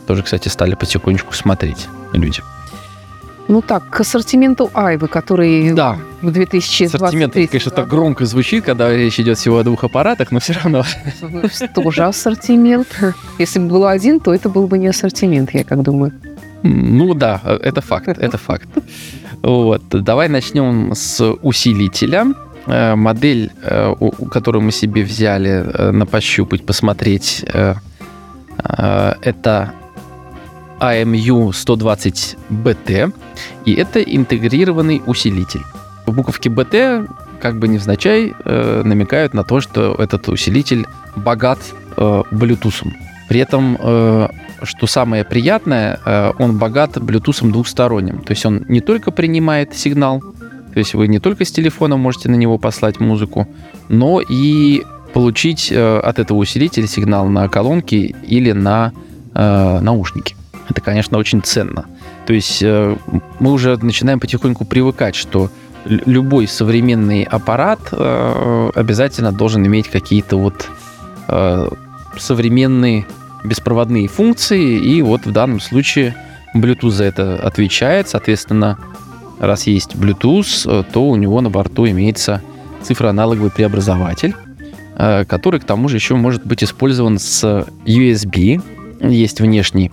Тоже, 0.06 0.22
кстати, 0.22 0.48
стали 0.48 0.74
потихонечку 0.74 1.32
смотреть 1.32 1.88
люди. 2.12 2.42
Ну 3.48 3.62
так, 3.62 3.88
к 3.90 4.00
ассортименту 4.00 4.70
Айвы, 4.74 5.08
который 5.08 5.72
Да, 5.72 5.98
в 6.20 6.30
2023 6.30 6.96
ассортимент, 6.96 7.50
конечно, 7.50 7.70
так 7.70 7.88
громко 7.88 8.26
звучит, 8.26 8.64
когда 8.64 8.94
речь 8.94 9.20
идет 9.20 9.38
всего 9.38 9.58
о 9.58 9.62
двух 9.62 9.84
аппаратах, 9.84 10.32
но 10.32 10.40
все 10.40 10.54
равно. 10.54 10.84
Тоже 11.74 12.04
ассортимент. 12.04 12.88
Если 13.38 13.60
бы 13.60 13.66
был 13.66 13.86
один, 13.86 14.20
то 14.20 14.34
это 14.34 14.48
был 14.48 14.66
бы 14.66 14.78
не 14.78 14.88
ассортимент, 14.88 15.54
я 15.54 15.64
как 15.64 15.82
думаю. 15.82 16.12
Ну 16.62 17.14
да, 17.14 17.40
это 17.44 17.80
факт, 17.80 18.08
это 18.08 18.38
факт. 18.38 18.68
Вот, 19.42 19.82
давай 19.90 20.28
начнем 20.28 20.92
с 20.94 21.24
усилителя. 21.42 22.26
Э, 22.66 22.96
Модель, 22.96 23.50
э, 23.62 23.94
которую 24.30 24.62
мы 24.62 24.72
себе 24.72 25.02
взяли 25.02 25.50
э, 25.50 25.90
на 25.92 26.04
пощупать, 26.06 26.66
посмотреть, 26.66 27.44
это 29.22 29.72
AMU 30.80 31.50
120BT, 31.50 33.12
и 33.64 33.74
это 33.74 34.02
интегрированный 34.02 35.02
усилитель. 35.06 35.62
В 36.06 36.14
буковке 36.14 36.48
BT, 36.48 37.08
как 37.40 37.58
бы 37.58 37.68
невзначай, 37.68 38.32
э, 38.44 38.82
намекают 38.84 39.34
на 39.34 39.42
то, 39.44 39.60
что 39.60 39.94
этот 39.98 40.28
усилитель 40.28 40.86
богат 41.16 41.58
э, 41.96 42.22
Bluetooth. 42.30 42.86
При 43.28 43.40
этом, 43.40 43.76
э, 43.78 44.28
что 44.62 44.86
самое 44.86 45.24
приятное, 45.24 45.98
э, 46.04 46.32
он 46.38 46.58
богат 46.58 46.96
Bluetooth 46.96 47.50
двухсторонним. 47.50 48.18
То 48.18 48.32
есть 48.32 48.46
он 48.46 48.64
не 48.68 48.80
только 48.80 49.10
принимает 49.10 49.74
сигнал, 49.74 50.20
то 50.20 50.78
есть 50.78 50.94
вы 50.94 51.08
не 51.08 51.18
только 51.18 51.44
с 51.44 51.50
телефона 51.50 51.96
можете 51.96 52.28
на 52.28 52.36
него 52.36 52.58
послать 52.58 53.00
музыку, 53.00 53.48
но 53.88 54.20
и 54.20 54.84
получить 55.14 55.72
э, 55.72 55.98
от 56.00 56.18
этого 56.18 56.36
усилителя 56.36 56.86
сигнал 56.86 57.26
на 57.28 57.48
колонки 57.48 58.14
или 58.28 58.52
на 58.52 58.92
э, 59.34 59.80
наушники. 59.80 60.36
Это, 60.68 60.80
конечно, 60.80 61.18
очень 61.18 61.42
ценно. 61.42 61.86
То 62.26 62.32
есть 62.32 62.62
э, 62.62 62.96
мы 63.38 63.52
уже 63.52 63.76
начинаем 63.76 64.18
потихоньку 64.20 64.64
привыкать, 64.64 65.14
что 65.14 65.50
лю- 65.84 66.02
любой 66.06 66.48
современный 66.48 67.22
аппарат 67.22 67.78
э, 67.92 68.70
обязательно 68.74 69.32
должен 69.32 69.64
иметь 69.66 69.88
какие-то 69.88 70.36
вот 70.36 70.68
э, 71.28 71.68
современные 72.18 73.06
беспроводные 73.44 74.08
функции, 74.08 74.76
и 74.76 75.02
вот 75.02 75.24
в 75.24 75.30
данном 75.32 75.60
случае 75.60 76.16
Bluetooth 76.54 76.90
за 76.90 77.04
это 77.04 77.36
отвечает, 77.36 78.08
соответственно, 78.08 78.78
раз 79.38 79.68
есть 79.68 79.94
Bluetooth, 79.94 80.84
то 80.92 81.08
у 81.08 81.14
него 81.16 81.40
на 81.42 81.50
борту 81.50 81.86
имеется 81.86 82.42
цифроаналоговый 82.82 83.50
преобразователь, 83.50 84.34
который 84.96 85.60
к 85.60 85.64
тому 85.64 85.88
же 85.88 85.96
еще 85.96 86.16
может 86.16 86.44
быть 86.46 86.64
использован 86.64 87.18
с 87.18 87.66
USB. 87.84 88.62
Есть 89.00 89.40
внешний, 89.40 89.92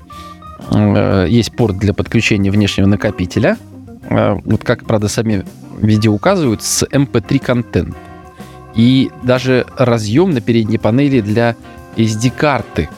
есть 1.27 1.55
порт 1.55 1.77
для 1.77 1.93
подключения 1.93 2.51
внешнего 2.51 2.87
накопителя. 2.87 3.57
Э, 4.09 4.35
Вот 4.43 4.63
как, 4.63 4.85
правда, 4.85 5.07
сами 5.07 5.45
видео 5.79 6.13
указывают, 6.13 6.63
с 6.63 6.83
MP3 6.83 7.39
контент. 7.39 7.95
И 8.75 9.11
даже 9.23 9.65
разъем 9.77 10.31
на 10.31 10.41
передней 10.41 10.77
панели 10.77 11.21
для 11.21 11.55
SD-карты. 11.95 12.89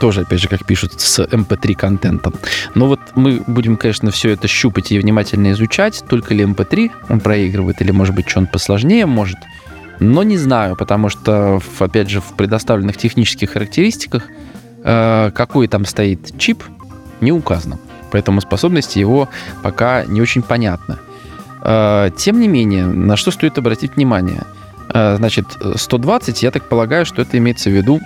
Тоже, 0.00 0.22
опять 0.22 0.40
же, 0.40 0.48
как 0.48 0.64
пишут, 0.64 1.00
с 1.00 1.20
MP3 1.24 1.74
контентом. 1.74 2.34
Но 2.74 2.86
вот 2.86 3.00
мы 3.16 3.42
будем, 3.46 3.76
конечно, 3.76 4.10
все 4.10 4.30
это 4.30 4.46
щупать 4.46 4.92
и 4.92 4.98
внимательно 4.98 5.52
изучать. 5.52 6.04
Только 6.08 6.34
ли 6.34 6.44
MP3 6.44 6.90
он 7.08 7.20
проигрывает, 7.20 7.80
или, 7.80 7.90
может 7.90 8.14
быть, 8.14 8.28
что 8.28 8.40
он 8.40 8.46
посложнее 8.46 9.06
может. 9.06 9.38
Но 10.00 10.22
не 10.22 10.36
знаю, 10.36 10.76
потому 10.76 11.08
что, 11.08 11.60
опять 11.80 12.08
же, 12.08 12.20
в 12.20 12.36
предоставленных 12.36 12.96
технических 12.96 13.50
характеристиках, 13.50 14.24
э, 14.84 15.32
какой 15.34 15.66
там 15.66 15.84
стоит 15.84 16.38
чип, 16.38 16.62
не 17.20 17.32
указано. 17.32 17.78
Поэтому 18.10 18.40
способности 18.40 18.98
его 18.98 19.28
пока 19.62 20.04
не 20.04 20.20
очень 20.20 20.42
понятны. 20.42 20.96
Э, 21.62 22.10
Тем 22.16 22.40
не 22.40 22.48
менее, 22.48 22.86
на 22.86 23.16
что 23.16 23.30
стоит 23.30 23.58
обратить 23.58 23.96
внимание? 23.96 24.42
Э, 24.94 25.16
Значит, 25.16 25.46
120, 25.76 26.42
я 26.42 26.50
так 26.50 26.68
полагаю, 26.68 27.04
что 27.06 27.22
это 27.22 27.36
имеется 27.38 27.70
в 27.70 27.72
виду 27.74 28.00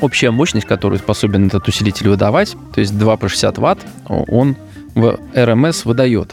общая 0.00 0.30
мощность, 0.30 0.66
которую 0.66 0.98
способен 0.98 1.46
этот 1.46 1.68
усилитель 1.68 2.08
выдавать, 2.08 2.56
то 2.74 2.80
есть 2.80 2.98
2 2.98 3.16
по 3.16 3.28
60 3.28 3.58
ватт, 3.58 3.78
он 4.08 4.56
в 4.94 5.18
РМС 5.34 5.84
выдает. 5.84 6.32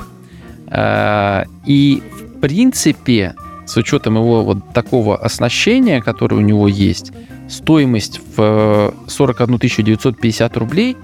Э, 0.68 1.44
И, 1.66 2.02
в 2.12 2.40
принципе, 2.40 3.36
с 3.66 3.76
учетом 3.78 4.16
его 4.16 4.44
вот 4.44 4.74
такого 4.74 5.18
оснащения, 5.18 6.02
которое 6.02 6.38
у 6.38 6.42
него 6.42 6.68
есть, 6.68 7.12
стоимость 7.50 8.22
в 8.36 8.94
41 9.08 9.58
950 9.58 10.58
рублей, 10.58 10.96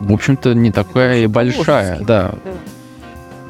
в 0.00 0.12
общем-то, 0.12 0.54
не 0.54 0.70
такая 0.70 1.24
и 1.24 1.26
большая. 1.26 1.64
Божеский. 1.64 2.06
Да. 2.06 2.34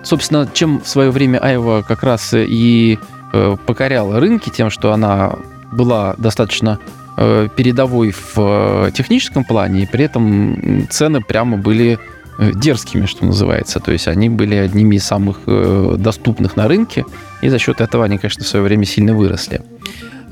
Собственно, 0.03 0.49
чем 0.53 0.81
в 0.81 0.89
свое 0.89 1.11
время 1.11 1.39
Айва 1.39 1.83
как 1.83 2.03
раз 2.03 2.33
и 2.35 2.99
э, 3.33 3.57
покоряла 3.67 4.21
рынки 4.21 4.49
тем, 4.49 4.71
что 4.71 4.93
она 4.93 5.35
была 5.73 6.15
достаточно 6.19 6.79
э, 7.17 7.49
передовой 7.55 8.13
в 8.13 8.35
э, 8.37 8.91
техническом 8.95 9.45
плане, 9.45 9.83
и 9.83 9.87
при 9.87 10.05
этом 10.05 10.87
цены 10.89 11.21
прямо 11.21 11.57
были 11.57 11.99
э, 12.39 12.53
дерзкими, 12.55 13.07
что 13.07 13.27
называется. 13.27 13.81
То 13.81 13.93
есть 13.93 14.09
они 14.09 14.29
были 14.29 14.55
одними 14.55 14.97
из 14.97 15.05
самых 15.05 15.41
э, 15.47 15.97
доступных 15.99 16.57
на 16.57 16.69
рынке, 16.69 17.05
и 17.43 17.49
за 17.49 17.59
счет 17.59 17.81
этого 17.81 18.05
они, 18.05 18.19
конечно, 18.19 18.45
в 18.45 18.49
свое 18.49 18.65
время 18.65 18.85
сильно 18.85 19.15
выросли. 19.15 19.61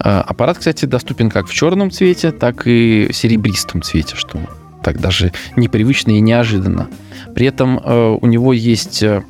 Э, 0.02 0.20
Аппарат, 0.20 0.58
кстати, 0.58 0.87
доступен 0.87 1.28
как 1.28 1.49
в 1.49 1.52
черном 1.52 1.90
цвете, 1.90 2.30
так 2.30 2.66
и 2.66 3.08
в 3.11 3.16
серебристом 3.16 3.82
цвете, 3.82 4.16
что 4.16 4.38
так 4.86 5.00
даже 5.00 5.32
непривычно 5.56 6.12
и 6.12 6.20
неожиданно. 6.20 6.86
При 7.34 7.46
этом 7.46 7.78
э, 7.82 8.18
у 8.22 8.26
него 8.26 8.52
есть 8.52 9.02
э, 9.02 9.22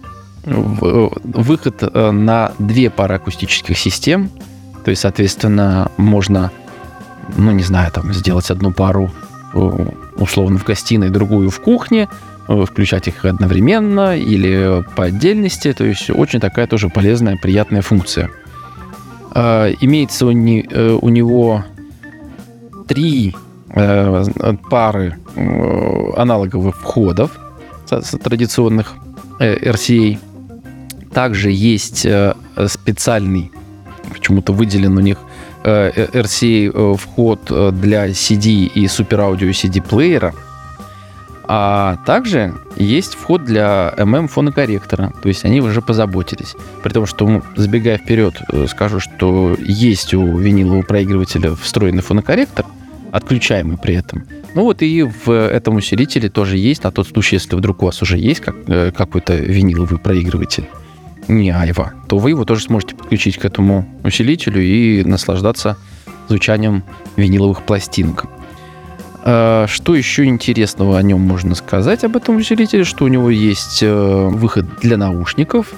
в- 0.45 1.11
выход 1.25 1.83
э, 1.83 2.11
на 2.13 2.53
две 2.59 2.91
пары 2.91 3.15
акустических 3.17 3.77
систем, 3.79 4.29
то 4.85 4.91
есть, 4.91 5.03
соответственно, 5.03 5.91
можно, 5.97 6.51
ну, 7.37 7.51
не 7.53 7.63
знаю, 7.65 7.91
там, 7.91 8.13
сделать 8.13 8.51
одну 8.51 8.71
пару 8.73 9.11
э, 9.55 9.87
условно 10.19 10.59
в 10.59 10.65
гостиной, 10.65 11.09
другую 11.11 11.49
в 11.51 11.59
кухне, 11.61 12.09
э, 12.49 12.65
включать 12.65 13.09
их 13.09 13.25
одновременно 13.25 14.17
или 14.17 14.85
по 14.95 15.05
отдельности, 15.05 15.73
то 15.73 15.85
есть 15.85 16.11
очень 16.11 16.39
такая 16.41 16.67
тоже 16.67 16.89
полезная, 16.91 17.37
приятная 17.43 17.81
функция. 17.83 18.29
Э, 19.35 19.73
Имеется 19.81 20.27
у, 20.27 20.31
не- 20.33 20.69
э, 20.71 20.99
у 21.01 21.09
него 21.09 21.65
три 22.87 23.35
э, 23.35 23.46
пары 23.77 25.17
э, 25.35 26.13
аналоговых 26.17 26.77
входов 26.77 27.31
традиционных 28.23 28.95
э, 29.39 29.71
RCA. 29.71 30.19
Также 31.13 31.51
есть 31.51 32.07
э, 32.07 32.35
специальный, 32.67 33.53
почему-то 34.11 34.53
выделен 34.53 34.97
у 34.97 35.01
них 35.01 35.19
э, 35.65 35.93
э, 35.95 36.07
RCA 36.21 36.73
э, 36.73 36.97
вход 36.97 37.41
э, 37.51 37.71
для 37.73 38.09
CD 38.09 38.67
и 38.67 38.89
супер 38.89 39.21
аудио 39.21 39.49
CD 39.51 39.83
плеера. 39.83 40.35
А 41.49 41.99
также 42.07 42.55
есть 42.75 43.15
вход 43.15 43.45
для 43.45 43.95
MM 43.97 44.27
фонокорректора. 44.27 45.13
То 45.23 45.29
есть 45.29 45.45
они 45.45 45.61
уже 45.61 45.81
позаботились. 45.81 46.57
При 46.83 46.93
том, 46.93 47.07
что, 47.07 47.43
забегая 47.55 47.99
вперед, 47.99 48.41
э, 48.53 48.67
скажу, 48.69 49.01
что 49.01 49.55
есть 49.61 50.15
у 50.15 50.39
винилового 50.39 50.83
проигрывателя 50.83 51.55
встроенный 51.55 52.03
фонокорректор, 52.03 52.65
отключаемый 53.17 53.79
при 53.79 53.95
этом. 53.95 54.25
Ну 54.55 54.63
вот 54.63 54.83
и 54.83 55.03
в 55.03 55.31
этом 55.31 55.77
усилителе 55.77 56.29
тоже 56.29 56.59
есть, 56.59 56.85
на 56.85 56.91
тот 56.91 57.09
случай, 57.09 57.37
если 57.37 57.57
вдруг 57.57 57.83
у 57.83 57.87
вас 57.87 58.03
уже 58.03 58.19
есть 58.19 58.41
как, 58.41 58.57
э, 58.67 58.93
какой-то 58.93 59.35
виниловый 59.35 59.99
проигрыватель, 59.99 60.69
не 61.29 61.51
айва, 61.51 61.95
то 62.09 62.19
вы 62.19 62.31
его 62.31 62.45
тоже 62.45 62.63
сможете 62.63 62.95
подключить 62.95 63.39
к 63.39 63.45
этому 63.45 63.89
усилителю 64.05 64.63
и 64.63 65.03
наслаждаться 65.03 65.77
звучанием 66.29 66.85
виниловых 67.17 67.63
пластинок. 67.63 68.27
Э, 69.25 69.67
Что 69.69 69.95
еще 69.95 70.25
интересного 70.27 70.99
о 70.99 71.03
нем 71.03 71.21
можно 71.21 71.55
сказать 71.55 72.05
об 72.05 72.17
этом 72.17 72.37
усилителе? 72.37 72.85
Что 72.85 73.07
у 73.07 73.09
него 73.09 73.31
есть 73.31 73.83
э, 73.83 74.29
выход 74.29 74.67
для 74.83 74.97
наушников. 74.97 75.73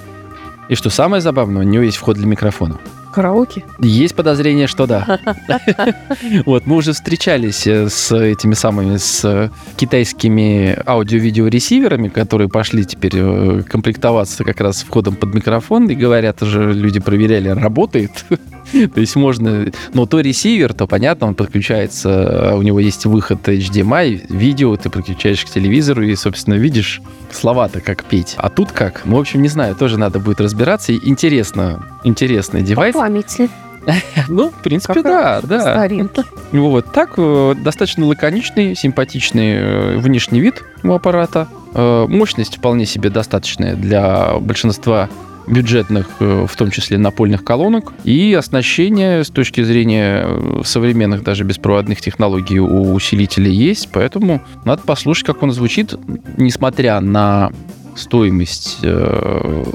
И 0.67 0.75
что 0.75 0.89
самое 0.89 1.21
забавное, 1.21 1.63
у 1.63 1.65
него 1.65 1.83
есть 1.83 1.97
вход 1.97 2.17
для 2.17 2.27
микрофона. 2.27 2.77
Караоке? 3.19 3.65
Есть 3.79 4.15
подозрение, 4.15 4.67
что 4.67 4.87
да. 4.87 5.19
Вот, 6.45 6.65
мы 6.65 6.77
уже 6.77 6.93
встречались 6.93 7.67
э, 7.67 7.89
с 7.89 8.15
этими 8.15 8.53
самыми, 8.53 8.95
с 8.95 9.51
китайскими 9.75 10.81
аудио-видео-ресиверами, 10.85 12.07
которые 12.07 12.47
пошли 12.47 12.85
теперь 12.85 13.11
э, 13.15 13.63
комплектоваться 13.63 14.45
как 14.45 14.61
раз 14.61 14.83
входом 14.83 15.15
под 15.15 15.33
микрофон, 15.33 15.89
и 15.89 15.95
говорят, 15.95 16.41
уже 16.41 16.71
люди 16.71 17.01
проверяли, 17.01 17.49
работает. 17.49 18.23
То 18.93 18.99
есть 18.99 19.15
можно... 19.15 19.71
Но 19.93 20.05
то 20.05 20.19
ресивер, 20.19 20.73
то 20.73 20.87
понятно, 20.87 21.27
он 21.27 21.35
подключается, 21.35 22.09
э, 22.09 22.55
у 22.55 22.61
него 22.61 22.79
есть 22.79 23.05
выход 23.05 23.47
HDMI, 23.47 24.27
видео 24.29 24.75
ты 24.75 24.89
подключаешь 24.89 25.43
к 25.45 25.49
телевизору 25.49 26.03
и, 26.03 26.15
собственно, 26.15 26.55
видишь 26.55 27.01
слова-то 27.31 27.81
как 27.81 28.03
петь. 28.03 28.35
А 28.37 28.49
тут 28.49 28.71
как? 28.71 29.01
Ну, 29.05 29.17
в 29.17 29.19
общем, 29.19 29.41
не 29.41 29.47
знаю, 29.47 29.75
тоже 29.75 29.97
надо 29.97 30.19
будет 30.19 30.41
разбираться. 30.41 30.91
И 30.91 30.99
Интересно, 31.03 31.85
интересный 32.03 32.61
девайс. 32.61 32.93
По 32.93 33.01
памяти. 33.01 33.49
Ну, 34.27 34.49
в 34.49 34.61
принципе, 34.61 34.95
Как 34.95 35.03
да, 35.03 35.41
да. 35.41 35.61
старинке. 35.61 36.23
Вот 36.51 36.91
так 36.91 37.13
э, 37.17 37.55
достаточно 37.57 38.05
лаконичный, 38.05 38.75
симпатичный 38.75 39.53
э, 39.53 39.97
внешний 39.97 40.41
вид 40.41 40.63
у 40.83 40.91
аппарата. 40.91 41.47
Мощность 41.73 42.57
вполне 42.57 42.87
себе 42.87 43.11
достаточная 43.11 43.75
для 43.75 44.39
большинства 44.39 45.07
бюджетных, 45.49 46.07
э, 46.19 46.45
в 46.47 46.55
том 46.55 46.71
числе 46.71 46.97
напольных 46.97 47.43
колонок. 47.43 47.93
И 48.03 48.33
оснащение 48.33 49.23
с 49.23 49.29
точки 49.29 49.63
зрения 49.63 50.25
э, 50.25 50.61
современных 50.63 51.23
даже 51.23 51.43
беспроводных 51.43 52.01
технологий 52.01 52.59
у 52.59 52.93
усилителя 52.93 53.49
есть. 53.49 53.89
Поэтому 53.91 54.41
надо 54.65 54.83
послушать, 54.83 55.25
как 55.25 55.43
он 55.43 55.51
звучит, 55.51 55.95
несмотря 56.37 56.99
на 57.01 57.51
стоимость 57.95 58.77
э, 58.83 59.65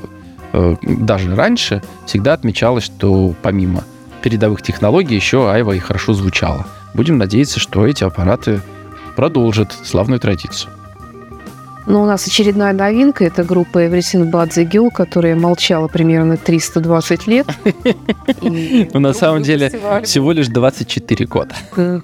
даже 0.82 1.34
раньше, 1.34 1.82
всегда 2.06 2.34
отмечалось, 2.34 2.84
что 2.84 3.34
помимо 3.42 3.82
передовых 4.22 4.62
технологий 4.62 5.16
еще 5.16 5.50
Айва 5.50 5.74
и 5.74 5.80
хорошо 5.80 6.14
звучала. 6.14 6.66
Будем 6.94 7.18
надеяться, 7.18 7.58
что 7.58 7.86
эти 7.86 8.04
аппараты 8.04 8.60
продолжат 9.16 9.74
славную 9.84 10.20
традицию. 10.20 10.70
Но 11.86 12.02
у 12.02 12.06
нас 12.06 12.26
очередная 12.26 12.72
новинка. 12.72 13.24
Это 13.24 13.44
группа 13.44 13.84
Everything 13.84 14.30
But 14.30 14.50
The 14.50 14.70
Girl, 14.70 14.90
которая 14.90 15.36
молчала 15.36 15.88
примерно 15.88 16.36
320 16.36 17.26
лет. 17.26 17.46
Ну, 18.94 19.00
на 19.00 19.12
самом 19.12 19.42
деле, 19.42 19.70
Всего 20.02 20.32
лишь 20.32 20.48
24 20.48 21.26
года. 21.26 21.54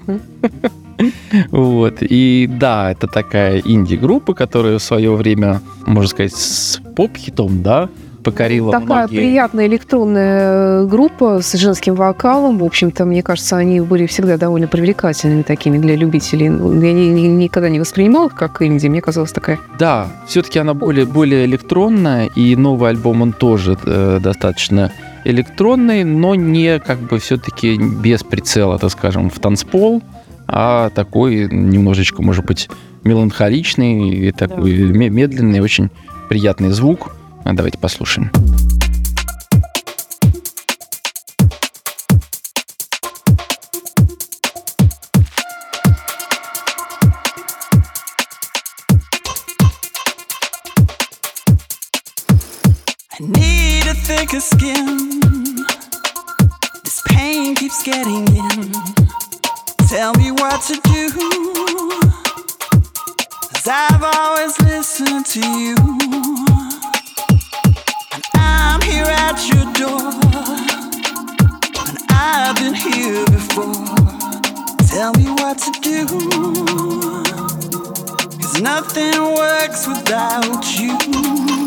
Вот. 1.51 1.97
И 2.01 2.47
да, 2.47 2.91
это 2.91 3.07
такая 3.07 3.59
инди-группа, 3.59 4.35
которая 4.35 4.77
в 4.77 4.83
свое 4.83 5.15
время, 5.15 5.61
можно 5.87 6.09
сказать, 6.09 6.33
с 6.35 6.79
поп-хитом, 6.95 7.63
да, 7.63 7.89
покорила 8.23 8.71
Такая 8.71 9.07
многие. 9.07 9.17
приятная 9.17 9.67
электронная 9.67 10.85
группа 10.85 11.41
с 11.41 11.53
женским 11.53 11.95
вокалом. 11.95 12.57
В 12.59 12.63
общем-то, 12.63 13.05
мне 13.05 13.23
кажется, 13.23 13.57
они 13.57 13.81
были 13.81 14.05
всегда 14.05 14.37
довольно 14.37 14.67
привлекательными 14.67 15.41
такими 15.41 15.77
для 15.77 15.95
любителей. 15.95 16.49
Ну, 16.49 16.73
Я 16.81 16.93
ни- 16.93 17.27
никогда 17.27 17.69
не 17.69 17.79
воспринимал 17.79 18.27
их 18.27 18.35
как 18.35 18.61
инди. 18.61 18.87
Мне 18.87 19.01
казалось 19.01 19.31
такая 19.31 19.59
Да, 19.79 20.07
все-таки 20.27 20.59
она 20.59 20.73
более, 20.73 21.05
более 21.05 21.45
электронная, 21.45 22.27
и 22.35 22.55
новый 22.55 22.89
альбом 22.91 23.21
он 23.21 23.33
тоже 23.33 23.77
э, 23.85 24.19
достаточно 24.21 24.91
электронный, 25.25 26.03
но 26.03 26.35
не 26.35 26.79
как 26.79 26.99
бы 26.99 27.19
все-таки 27.19 27.77
без 27.77 28.23
прицела, 28.23 28.79
так 28.79 28.91
скажем, 28.91 29.29
в 29.29 29.39
танцпол, 29.39 30.01
а 30.47 30.89
такой 30.89 31.47
немножечко, 31.51 32.21
может 32.21 32.45
быть, 32.45 32.69
меланхоличный 33.03 34.09
и 34.09 34.31
такой 34.31 34.73
ме- 34.91 35.09
медленный, 35.09 35.59
очень 35.59 35.89
приятный 36.29 36.69
звук. 36.69 37.15
А 37.44 37.52
Давайте 37.52 37.78
послушаем. 37.78 38.30
I 53.18 53.22
need 53.22 53.86
a 53.86 53.94
thicker 53.94 54.40
skin. 54.40 55.08
This 56.84 57.00
pain 57.06 57.54
keeps 57.54 57.82
getting 57.82 58.26
in. 58.28 58.72
Tell 59.88 60.12
me 60.14 60.32
what 60.32 60.60
to 60.66 60.74
do. 60.82 61.10
Cause 63.52 63.66
I've 63.66 64.02
always 64.02 64.60
listened 64.60 65.24
to 65.26 65.40
you. 65.40 66.49
I'm 68.71 68.81
here 68.83 69.03
at 69.05 69.37
your 69.49 69.65
door. 69.73 70.13
And 71.89 71.97
I've 72.09 72.55
been 72.55 72.73
here 72.73 73.25
before. 73.25 73.85
Tell 74.87 75.11
me 75.13 75.25
what 75.39 75.57
to 75.57 75.71
do. 75.81 76.05
Cause 78.39 78.61
nothing 78.61 79.21
works 79.35 79.87
without 79.87 80.63
you. 80.79 81.60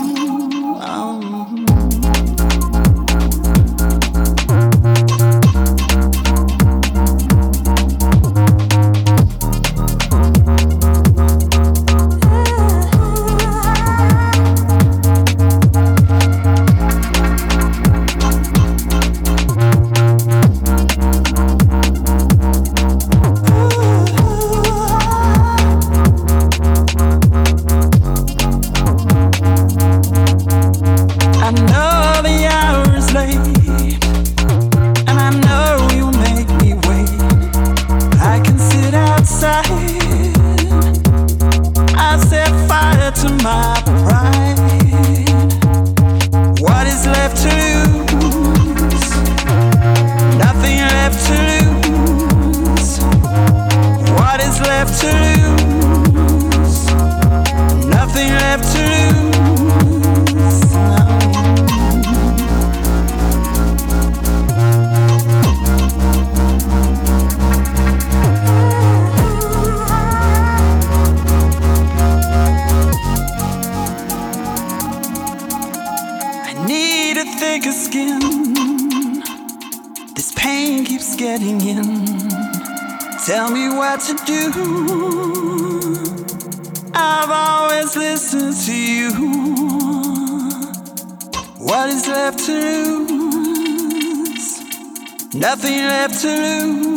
Nothing 95.44 95.84
left 95.84 96.22
to 96.22 96.34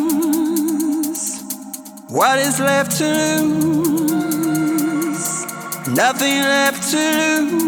lose. 0.07 1.23
What 2.07 2.39
is 2.39 2.59
left 2.61 2.97
to 2.99 3.43
lose? 3.43 4.45
Nothing 5.93 6.43
left 6.43 6.81
to 6.93 7.41
lose. 7.41 7.67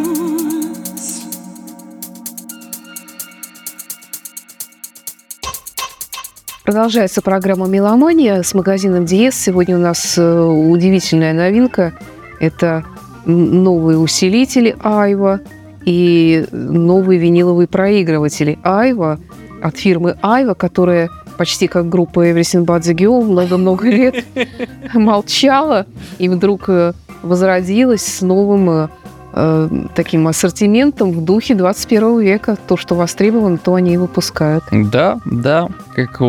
Продолжается 6.63 7.21
программа 7.21 7.67
«Меломания» 7.67 8.41
с 8.41 8.53
магазином 8.53 9.05
«Диез». 9.05 9.35
Сегодня 9.35 9.75
у 9.75 9.81
нас 9.81 10.17
э, 10.17 10.41
удивительная 10.41 11.33
новинка. 11.33 11.91
Это 12.39 12.85
новые 13.25 13.97
усилители 13.97 14.77
«Айва» 14.81 15.41
и 15.83 16.45
новые 16.53 17.19
виниловые 17.19 17.67
проигрыватели 17.67 18.57
«Айва» 18.63 19.19
от 19.61 19.77
фирмы 19.77 20.17
«Айва», 20.21 20.53
которая 20.53 21.09
почти 21.37 21.67
как 21.67 21.87
группа 21.87 22.29
Everything 22.29 22.65
But 22.65 22.81
The 22.81 22.93
Girl 22.93 23.23
много-много 23.23 23.89
лет 23.89 24.25
молчала 24.93 25.85
и 26.17 26.27
вдруг 26.27 26.65
э, 26.67 26.93
возродилась 27.21 28.05
с 28.05 28.21
новым 28.21 28.69
э, 28.69 28.87
э, 29.33 29.69
таким 29.95 30.27
ассортиментом 30.27 31.11
в 31.11 31.23
духе 31.23 31.55
21 31.55 32.19
века. 32.19 32.57
То, 32.67 32.75
что 32.75 32.95
востребовано, 32.95 33.57
то 33.57 33.75
они 33.75 33.93
и 33.93 33.97
выпускают. 33.97 34.65
Да, 34.71 35.19
да, 35.25 35.69
как 35.95 36.21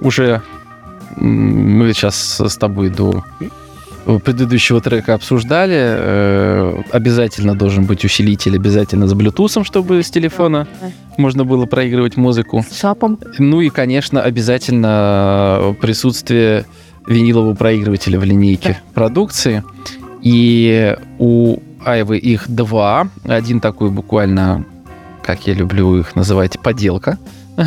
уже 0.00 0.42
мы 1.16 1.92
сейчас 1.94 2.40
с 2.40 2.56
тобой 2.58 2.90
до 2.90 3.24
предыдущего 4.16 4.80
трека 4.80 5.14
обсуждали, 5.14 5.76
э, 5.76 6.82
обязательно 6.92 7.54
должен 7.54 7.84
быть 7.84 8.04
усилитель, 8.04 8.56
обязательно 8.56 9.06
с 9.06 9.12
Bluetooth, 9.12 9.64
чтобы 9.64 10.02
с 10.02 10.10
телефона 10.10 10.66
можно 11.18 11.44
было 11.44 11.66
проигрывать 11.66 12.16
музыку. 12.16 12.64
С 12.68 12.80
шапом. 12.80 13.18
Ну 13.38 13.60
и, 13.60 13.68
конечно, 13.68 14.22
обязательно 14.22 15.76
присутствие 15.80 16.64
винилового 17.06 17.54
проигрывателя 17.54 18.18
в 18.18 18.24
линейке 18.24 18.80
продукции. 18.94 19.62
И 20.22 20.96
у 21.18 21.58
Айвы 21.84 22.18
их 22.18 22.48
два. 22.48 23.08
Один 23.24 23.60
такой 23.60 23.90
буквально, 23.90 24.64
как 25.22 25.46
я 25.46 25.54
люблю 25.54 25.98
их 25.98 26.16
называть, 26.16 26.58
поделка. 26.60 27.18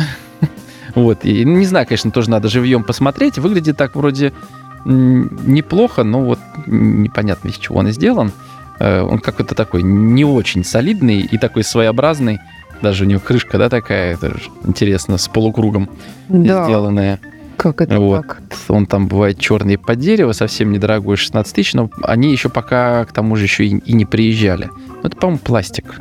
Вот. 0.94 1.24
И 1.24 1.42
не 1.46 1.64
знаю, 1.64 1.86
конечно, 1.86 2.10
тоже 2.10 2.28
надо 2.28 2.48
живьем 2.48 2.84
посмотреть. 2.84 3.38
Выглядит 3.38 3.78
так 3.78 3.96
вроде 3.96 4.34
неплохо, 4.84 6.02
но 6.02 6.22
вот 6.24 6.38
непонятно, 6.66 7.48
из 7.48 7.56
чего 7.56 7.78
он 7.78 7.90
сделан. 7.92 8.32
Э, 8.78 9.02
Он 9.02 9.18
какой-то 9.18 9.54
такой 9.54 9.82
не 9.82 10.24
очень 10.24 10.64
солидный 10.64 11.20
и 11.20 11.38
такой 11.38 11.62
своеобразный. 11.64 12.38
Даже 12.80 13.04
у 13.04 13.06
него 13.06 13.20
крышка, 13.20 13.58
да, 13.58 13.68
такая, 13.68 14.14
это 14.14 14.34
интересно, 14.64 15.16
с 15.18 15.28
полукругом 15.28 15.88
Да, 16.28 16.64
сделанная. 16.64 17.20
как 17.56 17.80
это 17.80 18.00
Вот. 18.00 18.26
так? 18.26 18.42
Он 18.68 18.86
там 18.86 19.06
бывает 19.06 19.38
черный 19.38 19.78
под 19.78 20.00
дерево, 20.00 20.32
совсем 20.32 20.72
недорогой, 20.72 21.16
16 21.16 21.54
тысяч, 21.54 21.74
но 21.74 21.90
они 22.02 22.32
еще 22.32 22.48
пока 22.48 23.04
к 23.04 23.12
тому 23.12 23.36
же 23.36 23.44
еще 23.44 23.66
и, 23.66 23.76
и 23.78 23.92
не 23.92 24.04
приезжали. 24.04 24.68
Ну, 24.88 25.00
это, 25.04 25.16
по-моему, 25.16 25.38
пластик, 25.44 26.00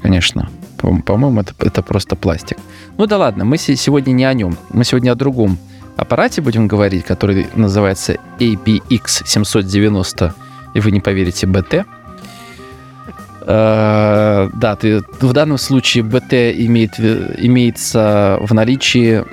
конечно. 0.00 0.48
По- 0.78 0.94
По-моему, 1.02 1.40
это, 1.42 1.52
это 1.58 1.82
просто 1.82 2.16
пластик. 2.16 2.56
Ну 2.96 3.06
да 3.06 3.18
ладно, 3.18 3.44
мы 3.44 3.58
се- 3.58 3.76
сегодня 3.76 4.12
не 4.12 4.24
о 4.24 4.32
нем. 4.32 4.56
Мы 4.72 4.84
сегодня 4.84 5.10
о 5.12 5.14
другом 5.16 5.58
аппарате 5.96 6.40
будем 6.42 6.68
говорить, 6.68 7.04
который 7.04 7.46
называется 7.54 8.16
APX790, 8.38 10.32
и 10.74 10.80
вы 10.80 10.90
не 10.90 11.00
поверите, 11.00 11.46
BT. 11.46 11.84
Э, 13.46 14.48
Да, 14.54 14.76
ты, 14.76 15.02
в 15.20 15.32
данном 15.32 15.58
случае 15.58 16.02
БТ 16.02 16.32
имеет, 16.32 16.98
имеется 16.98 18.38
в 18.40 18.52
наличии 18.52 19.24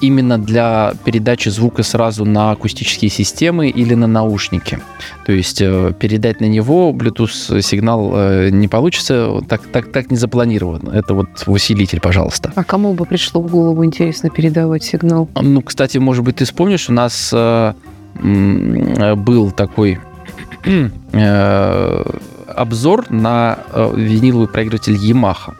именно 0.00 0.38
для 0.38 0.92
передачи 1.04 1.48
звука 1.48 1.82
сразу 1.82 2.24
на 2.24 2.50
акустические 2.50 3.10
системы 3.10 3.68
или 3.68 3.94
на 3.94 4.06
наушники. 4.06 4.78
То 5.24 5.32
есть 5.32 5.60
э, 5.62 5.92
передать 5.98 6.40
на 6.40 6.46
него 6.46 6.92
Bluetooth 6.92 7.62
сигнал 7.62 8.12
э, 8.14 8.50
не 8.50 8.68
получится, 8.68 9.40
так, 9.48 9.62
так, 9.66 9.90
так 9.90 10.10
не 10.10 10.16
запланировано. 10.16 10.90
Это 10.90 11.14
вот 11.14 11.28
усилитель, 11.46 12.00
пожалуйста. 12.00 12.52
А 12.54 12.64
кому 12.64 12.92
бы 12.92 13.06
пришло 13.06 13.40
в 13.40 13.50
голову, 13.50 13.84
интересно, 13.84 14.28
передавать 14.28 14.84
сигнал? 14.84 15.28
Ну, 15.40 15.62
кстати, 15.62 15.96
может 15.98 16.24
быть, 16.24 16.36
ты 16.36 16.44
вспомнишь, 16.44 16.90
у 16.90 16.92
нас 16.92 17.32
был 18.22 19.50
такой 19.52 19.98
обзор 22.56 23.10
на 23.10 23.58
э, 23.72 23.92
виниловый 23.96 24.48
проигрыватель 24.48 24.94
Yamaha, 24.94 25.54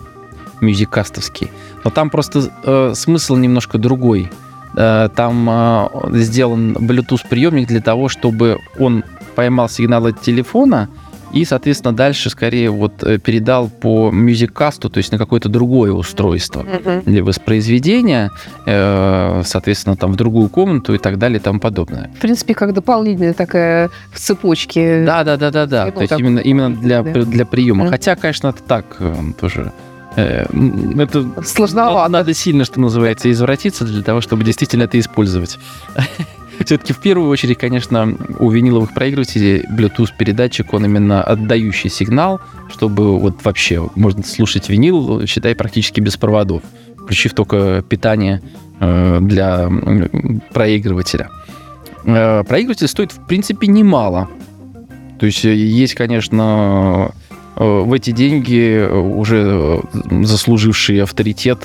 мюзикастовский. 0.61 1.51
Но 1.85 1.91
там 1.91 2.11
просто 2.11 2.51
э, 2.65 2.93
смысл 2.95 3.37
немножко 3.37 3.79
другой. 3.79 4.31
Э, 4.77 5.09
там 5.15 5.49
э, 5.51 5.89
сделан 6.21 6.73
Bluetooth-приемник 6.73 7.67
для 7.67 7.81
того, 7.81 8.09
чтобы 8.09 8.59
он 8.79 9.05
поймал 9.35 9.69
сигнал 9.69 10.07
от 10.07 10.21
телефона 10.21 10.89
и, 11.33 11.45
соответственно, 11.45 11.95
дальше 11.95 12.31
скорее 12.31 12.71
вот 12.71 13.03
э, 13.03 13.19
передал 13.19 13.69
по 13.69 14.11
мюзикасту, 14.11 14.91
то 14.91 14.99
есть 14.99 15.13
на 15.13 15.19
какое-то 15.19 15.49
другое 15.49 15.93
устройство 15.93 16.65
для 17.05 17.23
воспроизведения, 17.23 18.31
э, 18.67 19.43
соответственно, 19.45 19.97
там 19.97 20.13
в 20.13 20.17
другую 20.17 20.49
комнату 20.49 20.95
и 20.95 20.99
так 20.99 21.19
далее 21.19 21.39
и 21.39 21.43
тому 21.43 21.61
подобное. 21.61 22.11
В 22.17 22.21
принципе, 22.21 22.55
как 22.55 22.73
дополнительная 22.75 23.35
такая 23.35 23.91
в 24.13 24.19
цепочке. 24.19 25.05
Да, 25.05 25.25
да, 25.25 25.37
да, 25.37 25.51
да, 25.51 25.67
да. 25.67 25.91
То 25.91 26.01
есть 26.01 26.11
так, 26.11 26.21
именно, 26.21 26.39
именно 26.41 26.75
для, 26.75 27.03
да. 27.03 27.23
для 27.23 27.47
приема. 27.47 27.85
Мгм. 27.85 27.93
Хотя, 27.93 28.17
конечно, 28.17 28.49
это 28.49 28.63
так 28.63 28.97
э, 28.99 29.15
тоже. 29.41 29.73
э, 30.17 30.47
Это 30.99 31.27
Сложновато. 31.45 32.11
надо 32.11 32.35
сильно, 32.35 32.65
что 32.65 32.81
называется, 32.81 33.31
извратиться 33.31 33.85
для 33.85 34.03
того, 34.03 34.21
чтобы 34.21 34.45
действительно 34.45 34.85
это 34.85 34.99
использовать. 34.99 35.59
Все-таки 36.65 36.93
в 36.93 37.01
первую 37.01 37.31
очередь, 37.31 37.59
конечно, 37.59 38.15
у 38.39 38.51
виниловых 38.51 38.93
проигрывателей 38.93 39.65
Bluetooth 39.65 40.11
передатчик, 40.17 40.73
он 40.75 40.85
именно 40.85 41.23
отдающий 41.23 41.91
сигнал, 41.91 42.41
чтобы 42.71 43.19
вот 43.19 43.43
вообще 43.45 43.89
можно 43.95 44.23
слушать 44.23 44.69
винил, 44.69 45.27
считай, 45.27 45.55
практически 45.55 46.01
без 46.01 46.17
проводов, 46.17 46.63
включив 46.97 47.35
только 47.35 47.83
питание 47.89 48.43
э, 48.79 49.19
для 49.23 49.71
проигрывателя. 50.53 51.31
Э, 52.05 52.45
Проигрыватель 52.45 52.89
стоит, 52.89 53.13
в 53.13 53.27
принципе, 53.27 53.67
немало. 53.67 54.29
То 55.19 55.27
есть 55.27 55.45
э, 55.45 55.55
есть, 55.55 55.95
конечно, 55.95 57.13
в 57.57 57.93
эти 57.93 58.11
деньги 58.11 58.87
уже 58.87 59.83
заслуживший 60.23 61.03
авторитет 61.03 61.59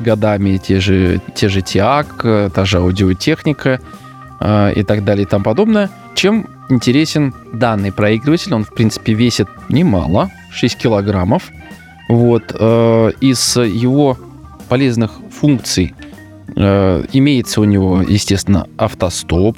годами 0.00 0.56
те 0.58 0.78
же, 0.78 1.20
те 1.34 1.48
же 1.48 1.62
ТИАК, 1.62 2.50
та 2.54 2.64
же 2.64 2.78
аудиотехника 2.78 3.80
э, 4.42 4.72
и 4.74 4.82
так 4.82 5.04
далее 5.04 5.24
и 5.24 5.26
тому 5.26 5.44
подобное. 5.44 5.88
Чем 6.14 6.46
интересен 6.68 7.32
данный 7.52 7.92
проигрыватель? 7.92 8.52
Он, 8.54 8.64
в 8.64 8.74
принципе, 8.74 9.14
весит 9.14 9.48
немало, 9.68 10.30
6 10.50 10.76
килограммов. 10.78 11.50
Вот. 12.08 12.54
э, 12.58 13.12
Из 13.20 13.56
его 13.56 14.18
полезных 14.68 15.12
функций 15.30 15.94
э, 16.56 17.04
имеется 17.12 17.60
у 17.60 17.64
него, 17.64 18.02
естественно, 18.02 18.66
автостоп. 18.76 19.56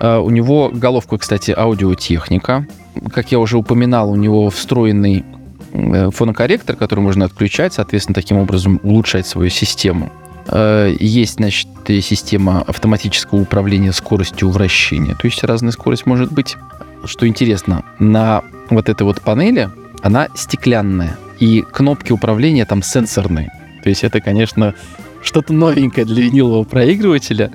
Э, 0.00 0.18
У 0.18 0.30
него 0.30 0.70
головка, 0.72 1.18
кстати, 1.18 1.54
аудиотехника. 1.56 2.66
Как 3.12 3.32
я 3.32 3.38
уже 3.38 3.56
упоминал, 3.58 4.10
у 4.10 4.16
него 4.16 4.50
встроенный 4.50 5.24
э, 5.72 6.10
фонокорректор, 6.10 6.76
который 6.76 7.00
можно 7.00 7.24
отключать, 7.24 7.72
соответственно, 7.74 8.14
таким 8.14 8.38
образом 8.38 8.80
улучшать 8.82 9.26
свою 9.26 9.50
систему. 9.50 10.10
Э, 10.50 10.94
Есть, 10.98 11.34
значит, 11.34 11.68
система 11.86 12.62
автоматического 12.62 13.40
управления 13.40 13.92
скоростью 13.92 14.50
вращения, 14.50 15.14
то 15.14 15.26
есть 15.26 15.42
разная 15.44 15.72
скорость 15.72 16.06
может 16.06 16.32
быть. 16.32 16.56
Что 17.04 17.26
интересно, 17.26 17.82
на 17.98 18.42
вот 18.68 18.88
этой 18.88 19.04
вот 19.04 19.22
панели 19.22 19.70
она 20.02 20.28
стеклянная, 20.34 21.16
и 21.38 21.62
кнопки 21.62 22.12
управления 22.12 22.66
там 22.66 22.82
сенсорные. 22.82 23.50
То 23.82 23.88
есть 23.88 24.04
это, 24.04 24.20
конечно, 24.20 24.74
что-то 25.22 25.52
новенькое 25.52 26.06
для 26.06 26.22
винилового 26.24 26.64
проигрывателя. 26.64 27.50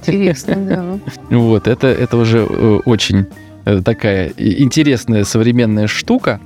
Интересно, 0.00 0.56
да. 0.56 0.98
Вот, 1.30 1.68
это, 1.68 1.86
это 1.86 2.16
уже 2.16 2.38
э, 2.38 2.80
очень 2.84 3.26
э, 3.64 3.80
такая 3.84 4.32
интересная 4.36 5.24
современная 5.24 5.86
штука, 5.86 6.40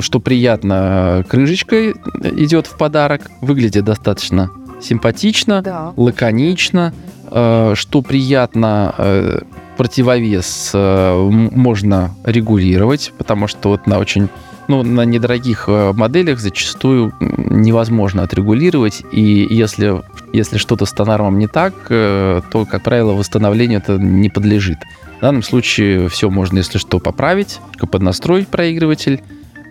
что 0.00 0.20
приятно, 0.20 1.24
крышечка 1.28 1.90
идет 1.90 2.66
в 2.66 2.76
подарок, 2.78 3.30
выглядит 3.40 3.84
достаточно 3.84 4.50
симпатично, 4.80 5.62
Да. 5.62 5.92
лаконично, 5.96 6.92
э, 7.30 7.72
что 7.74 8.02
приятно, 8.02 8.94
э, 8.98 9.40
противовес 9.76 10.72
э, 10.74 11.28
можно 11.30 12.14
регулировать, 12.24 13.12
потому 13.16 13.46
что 13.46 13.70
вот 13.70 13.86
на 13.86 13.98
очень 13.98 14.28
ну, 14.66 14.82
на 14.82 15.06
недорогих 15.06 15.64
э, 15.66 15.92
моделях 15.94 16.40
зачастую 16.40 17.14
невозможно 17.20 18.22
отрегулировать, 18.22 19.02
и 19.12 19.46
если, 19.48 20.02
если 20.34 20.58
что-то 20.58 20.84
с 20.84 20.92
тонармом 20.92 21.38
не 21.38 21.46
так, 21.46 21.72
э, 21.88 22.42
то, 22.52 22.66
как 22.66 22.82
правило, 22.82 23.12
восстановлению 23.12 23.78
это 23.78 23.96
не 23.96 24.28
подлежит. 24.28 24.78
В 25.18 25.20
данном 25.22 25.42
случае 25.42 26.08
все 26.10 26.28
можно, 26.28 26.58
если 26.58 26.76
что, 26.78 26.98
поправить, 26.98 27.60
поднастроить 27.90 28.48
проигрыватель, 28.48 29.22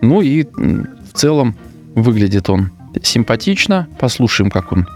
ну 0.02 0.22
и 0.22 0.46
в 0.46 1.14
целом 1.14 1.56
выглядит 1.94 2.50
он 2.50 2.72
симпатично. 3.04 3.88
Послушаем, 4.00 4.50
как 4.50 4.72
он 4.72 4.88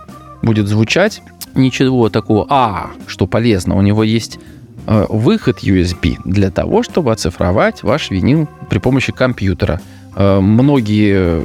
будет 0.42 0.68
звучать. 0.68 1.22
Ничего 1.56 2.10
такого. 2.10 2.46
А, 2.50 2.92
что 3.08 3.28
полезно, 3.28 3.76
у 3.76 3.82
него 3.82 4.04
есть 4.04 4.40
э, 4.88 5.06
выход 5.10 5.64
USB 5.64 6.18
для 6.26 6.50
того, 6.50 6.82
чтобы 6.84 7.12
оцифровать 7.12 7.84
ваш 7.84 8.10
винил 8.10 8.48
при 8.70 8.80
помощи 8.80 9.12
компьютера. 9.12 9.82
Э, 10.16 10.40
Многие 10.40 11.44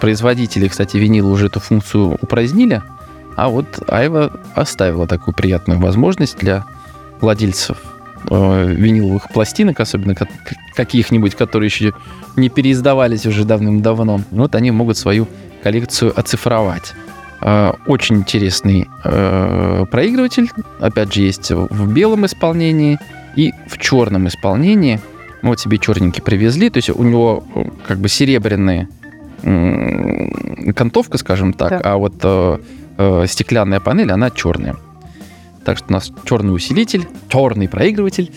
производители, 0.00 0.68
кстати, 0.68 0.96
винила 0.96 1.28
уже 1.30 1.46
эту 1.46 1.60
функцию 1.60 2.16
упразднили, 2.22 2.82
а 3.36 3.48
вот 3.48 3.66
Айва 3.88 4.30
оставила 4.54 5.06
такую 5.06 5.34
приятную 5.34 5.80
возможность 5.80 6.38
для 6.38 6.64
владельцев 7.20 7.78
э, 8.30 8.66
виниловых 8.72 9.28
пластинок, 9.32 9.80
особенно 9.80 10.14
ка- 10.14 10.28
каких-нибудь, 10.76 11.34
которые 11.34 11.66
еще 11.66 11.94
не 12.36 12.48
переиздавались 12.48 13.26
уже 13.26 13.44
давным-давно. 13.44 14.20
Вот 14.30 14.54
они 14.54 14.70
могут 14.70 14.96
свою 14.96 15.26
коллекцию 15.62 16.18
оцифровать. 16.18 16.94
Э, 17.42 17.72
Очень 17.86 18.16
интересный 18.16 18.88
э, 19.04 19.84
проигрыватель. 19.90 20.50
Опять 20.80 21.12
же, 21.12 21.22
есть 21.22 21.50
в 21.50 21.92
белом 21.92 22.26
исполнении 22.26 22.98
и 23.36 23.52
в 23.68 23.78
черном 23.78 24.28
исполнении. 24.28 25.00
Вот 25.42 25.58
тебе 25.58 25.78
черненький 25.78 26.22
привезли. 26.22 26.70
То 26.70 26.78
есть 26.78 26.90
у 26.90 27.02
него 27.02 27.44
э, 27.54 27.64
как 27.86 27.98
бы 27.98 28.08
серебряные 28.08 28.88
м, 29.42 30.68
окантовка, 30.70 31.18
скажем 31.18 31.52
так, 31.52 31.70
Так. 31.70 31.82
а 31.84 31.96
вот 31.96 32.14
э, 32.22 32.58
стеклянная 33.26 33.80
панель, 33.80 34.12
она 34.12 34.30
черная. 34.30 34.76
Так 35.64 35.78
что 35.78 35.86
у 35.88 35.92
нас 35.92 36.12
черный 36.24 36.54
усилитель, 36.54 37.06
черный 37.28 37.68
проигрыватель. 37.68 38.32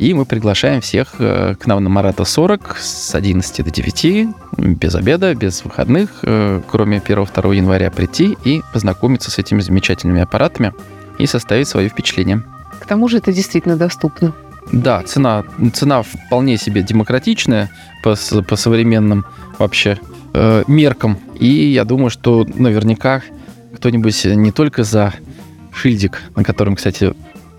И 0.00 0.14
мы 0.14 0.24
приглашаем 0.24 0.80
всех 0.80 1.16
э, 1.18 1.54
к 1.60 1.66
нам 1.66 1.84
на 1.84 1.90
Марата 1.90 2.24
40 2.24 2.78
с 2.78 3.14
11 3.14 3.62
до 3.62 3.70
9, 3.70 4.28
без 4.56 4.94
обеда, 4.94 5.34
без 5.34 5.62
выходных, 5.62 6.20
э, 6.22 6.62
кроме 6.66 7.00
1-2 7.00 7.56
января 7.56 7.90
прийти 7.90 8.34
и 8.42 8.62
познакомиться 8.72 9.30
с 9.30 9.38
этими 9.38 9.60
замечательными 9.60 10.22
аппаратами 10.22 10.72
и 11.18 11.26
составить 11.26 11.68
свои 11.68 11.90
впечатления. 11.90 12.42
К 12.80 12.86
тому 12.86 13.08
же 13.08 13.18
это 13.18 13.30
действительно 13.30 13.76
доступно. 13.76 14.32
Да, 14.72 15.02
цена, 15.02 15.44
цена 15.74 16.02
вполне 16.02 16.56
себе 16.56 16.82
демократичная 16.82 17.70
по, 18.02 18.16
по 18.48 18.56
современным 18.56 19.26
вообще 19.58 19.98
э, 20.32 20.64
меркам. 20.66 21.18
И 21.38 21.46
я 21.46 21.84
думаю, 21.84 22.08
что 22.08 22.46
наверняка 22.54 23.20
кто-нибудь 23.76 24.24
не 24.24 24.50
только 24.50 24.82
за 24.82 25.12
шильдик, 25.74 26.22
на 26.36 26.42
котором, 26.42 26.76
кстати, 26.76 27.12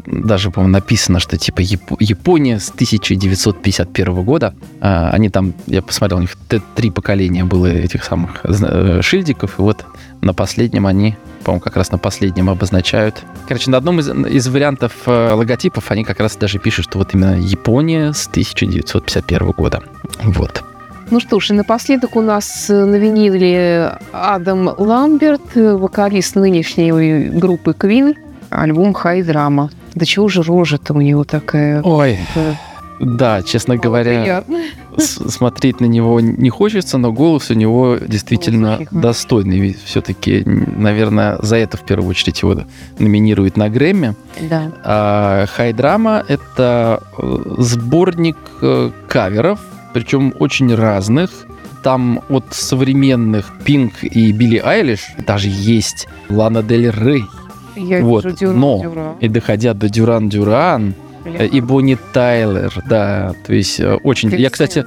даже, 0.06 0.52
по-моему, 0.52 0.74
написано, 0.74 1.20
что 1.20 1.38
типа 1.38 1.62
Яп- 1.62 1.98
Япония 2.00 2.60
с 2.60 2.70
1951 2.70 4.24
года. 4.24 4.54
А, 4.80 5.10
они 5.12 5.30
там, 5.30 5.54
я 5.68 5.82
посмотрел, 5.82 6.20
у 6.20 6.22
них 6.22 6.36
три 6.76 6.90
поколения 6.92 7.44
было 7.44 7.68
этих 7.68 8.04
самых 8.04 8.40
зна- 8.44 8.70
э, 8.72 9.02
шильдиков, 9.02 9.60
и 9.60 9.62
вот 9.62 9.86
на 10.22 10.34
последнем 10.34 10.86
они, 10.88 11.16
по-моему, 11.44 11.62
как 11.62 11.76
раз 11.78 11.92
на 11.92 11.98
последнем 11.98 12.50
обозначают. 12.50 13.24
Короче, 13.48 13.72
на 13.72 13.78
одном 13.78 14.00
из, 14.00 14.10
из 14.10 14.48
вариантов 14.48 14.92
э, 15.06 15.32
логотипов 15.34 15.92
они 15.92 16.04
как 16.04 16.20
раз 16.20 16.36
даже 16.36 16.60
пишут, 16.60 16.86
что 16.86 16.98
вот 17.00 17.14
именно 17.14 17.38
Япония 17.40 18.14
с 18.14 18.28
1951 18.28 19.52
года. 19.52 19.82
Вот. 20.24 20.64
Ну 21.10 21.20
что 21.20 21.40
ж, 21.40 21.50
и 21.50 21.54
напоследок 21.54 22.16
у 22.16 22.22
нас 22.22 22.70
э, 22.70 22.86
на 22.86 22.96
виниле 22.96 23.98
Адам 24.14 24.70
Ламберт, 24.78 25.42
э, 25.58 25.74
вокалист 25.76 26.36
нынешней 26.36 26.92
группы 27.30 27.72
Queen, 27.72 28.16
альбом 28.50 28.94
«Хай 28.94 29.22
Драма». 29.24 29.70
Да 29.96 30.06
чего 30.06 30.28
же 30.28 30.42
рожа-то 30.44 30.94
у 30.94 31.02
него 31.02 31.24
такая? 31.24 31.82
Ой, 31.84 32.18
да, 33.00 33.42
честно 33.42 33.78
говоря, 33.78 34.22
приятно. 34.22 34.62
с- 34.96 35.30
смотреть 35.32 35.80
на 35.80 35.86
него 35.86 36.20
не 36.20 36.50
хочется, 36.52 36.98
но 37.00 37.12
голос 37.12 37.50
у 37.50 37.56
него 37.56 37.98
действительно 37.98 38.76
очень 38.78 38.88
достойный. 38.92 39.76
Все-таки, 39.86 40.44
наверное, 40.46 41.40
за 41.42 41.56
это 41.56 41.78
в 41.78 41.82
первую 41.82 42.10
очередь 42.12 42.42
его 42.44 42.62
номинируют 43.00 43.58
на 43.58 43.70
Грэмми. 43.70 44.14
Да. 44.50 44.72
А 44.84 45.46
Хайдрама— 45.48 46.24
это 46.28 47.02
э, 47.18 47.56
сборник 47.58 48.38
э, 48.62 48.92
каверов, 49.08 49.60
причем 49.94 50.34
очень 50.40 50.74
разных. 50.76 51.32
Там 51.84 52.22
от 52.30 52.46
современных 52.52 53.52
Пинк 53.66 54.04
и 54.04 54.32
Билли 54.32 54.62
Айлиш 54.64 55.08
даже 55.26 55.48
есть 55.50 56.08
Лана 56.30 56.62
Дель 56.62 56.92
Рей. 56.92 57.24
Я 57.76 58.02
Вот, 58.02 58.24
вижу 58.24 58.36
Дюран 58.36 58.60
но 58.60 58.82
Дюран. 58.82 59.16
И 59.20 59.28
доходя 59.28 59.74
до 59.74 59.90
Дюран 59.90 60.30
Дюран 60.30 60.94
э, 61.26 61.48
и 61.48 61.62
Бонни 61.62 61.98
Тайлер, 62.14 62.74
да, 62.88 63.34
то 63.46 63.54
есть 63.54 63.80
э, 63.80 63.96
очень... 64.04 64.30
Я, 64.32 64.50
кстати, 64.50 64.86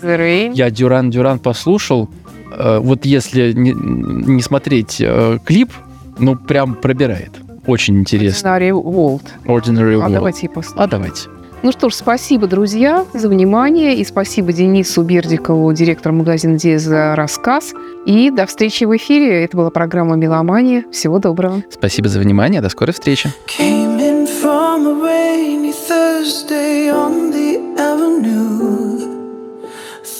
я 0.54 0.70
Дюран 0.70 1.10
Дюран 1.10 1.38
послушал, 1.38 2.08
э, 2.52 2.78
вот 2.78 3.04
если 3.06 3.52
не, 3.52 3.72
не 3.72 4.42
смотреть 4.42 5.02
клип, 5.44 5.72
ну 6.18 6.36
прям 6.36 6.74
пробирает. 6.74 7.32
Очень 7.66 7.98
интересно. 8.00 8.38
Сценарий 8.38 8.72
Волт. 8.72 9.22
Ordinary 9.46 10.00
А 10.00 10.08
World. 10.08 10.12
давайте 10.12 10.46
и 10.46 10.48
послушаем. 10.48 10.82
А 10.82 10.86
давайте. 10.86 11.28
Ну 11.64 11.72
что 11.72 11.88
ж, 11.88 11.94
спасибо, 11.94 12.46
друзья, 12.46 13.06
за 13.14 13.26
внимание. 13.26 13.96
И 13.96 14.04
спасибо 14.04 14.52
Денису 14.52 15.02
Бердикову, 15.02 15.72
директору 15.72 16.14
магазина 16.14 16.58
«Диез», 16.58 16.82
за 16.82 17.16
рассказ. 17.16 17.72
И 18.04 18.30
до 18.30 18.44
встречи 18.44 18.84
в 18.84 18.94
эфире. 18.94 19.44
Это 19.44 19.56
была 19.56 19.70
программа 19.70 20.14
«Меломания». 20.14 20.84
Всего 20.92 21.18
доброго. 21.18 21.62
Спасибо 21.70 22.10
за 22.10 22.20
внимание. 22.20 22.60
До 22.60 22.68
скорой 22.68 22.92
встречи. 22.92 23.32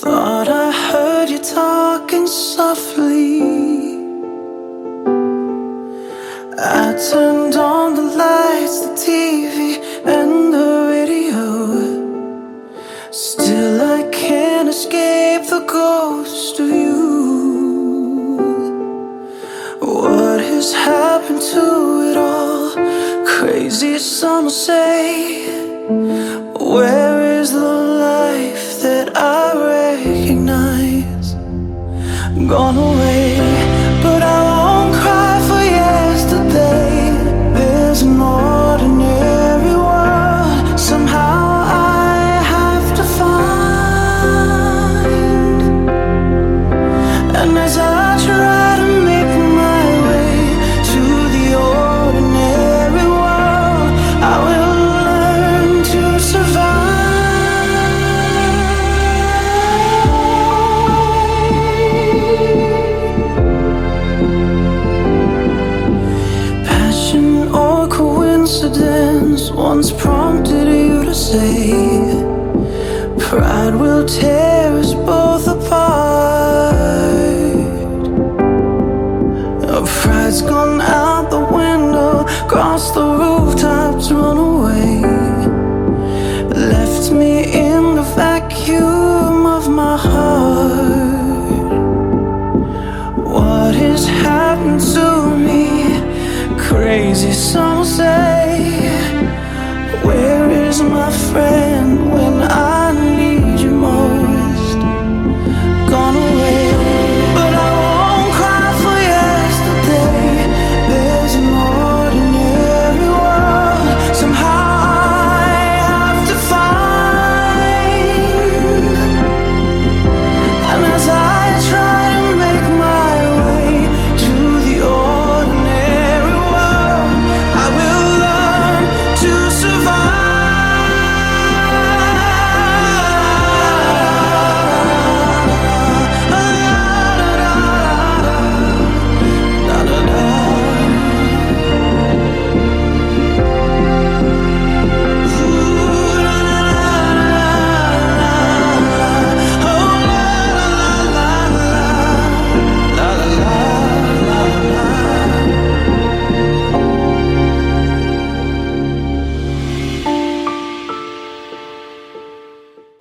Thought 0.03 0.49
heard 0.93 1.31
you 1.31 1.39
talking 1.39 2.27
softly. 2.27 3.41
I 6.59 6.95
turned 7.11 7.57
on 7.57 7.95
the 7.95 8.07
lights, 8.23 8.81
the 8.81 8.93
TV, 9.07 9.79
and 10.05 10.53
the 10.53 10.67
radio. 10.89 10.94
Still, 13.37 13.83
I 13.83 14.09
can't 14.13 14.69
escape 14.69 15.49
the 15.49 15.65
ghost 15.67 16.61
of 16.61 16.69
you. 16.69 18.37
What 19.81 20.39
has 20.39 20.73
happened 20.73 21.43
to 21.53 21.67
it 22.11 22.17
all? 22.17 22.71
Crazy, 23.27 23.99
some 23.99 24.49
say. 24.49 25.49
Where 26.75 27.41
is 27.41 27.51
the 27.51 27.75
life 28.09 28.81
that 28.83 29.17
I 29.17 29.43
recognize? 29.75 31.35
Gone 32.49 32.79
away, 32.79 33.39
but 34.01 34.23
I 34.23 34.54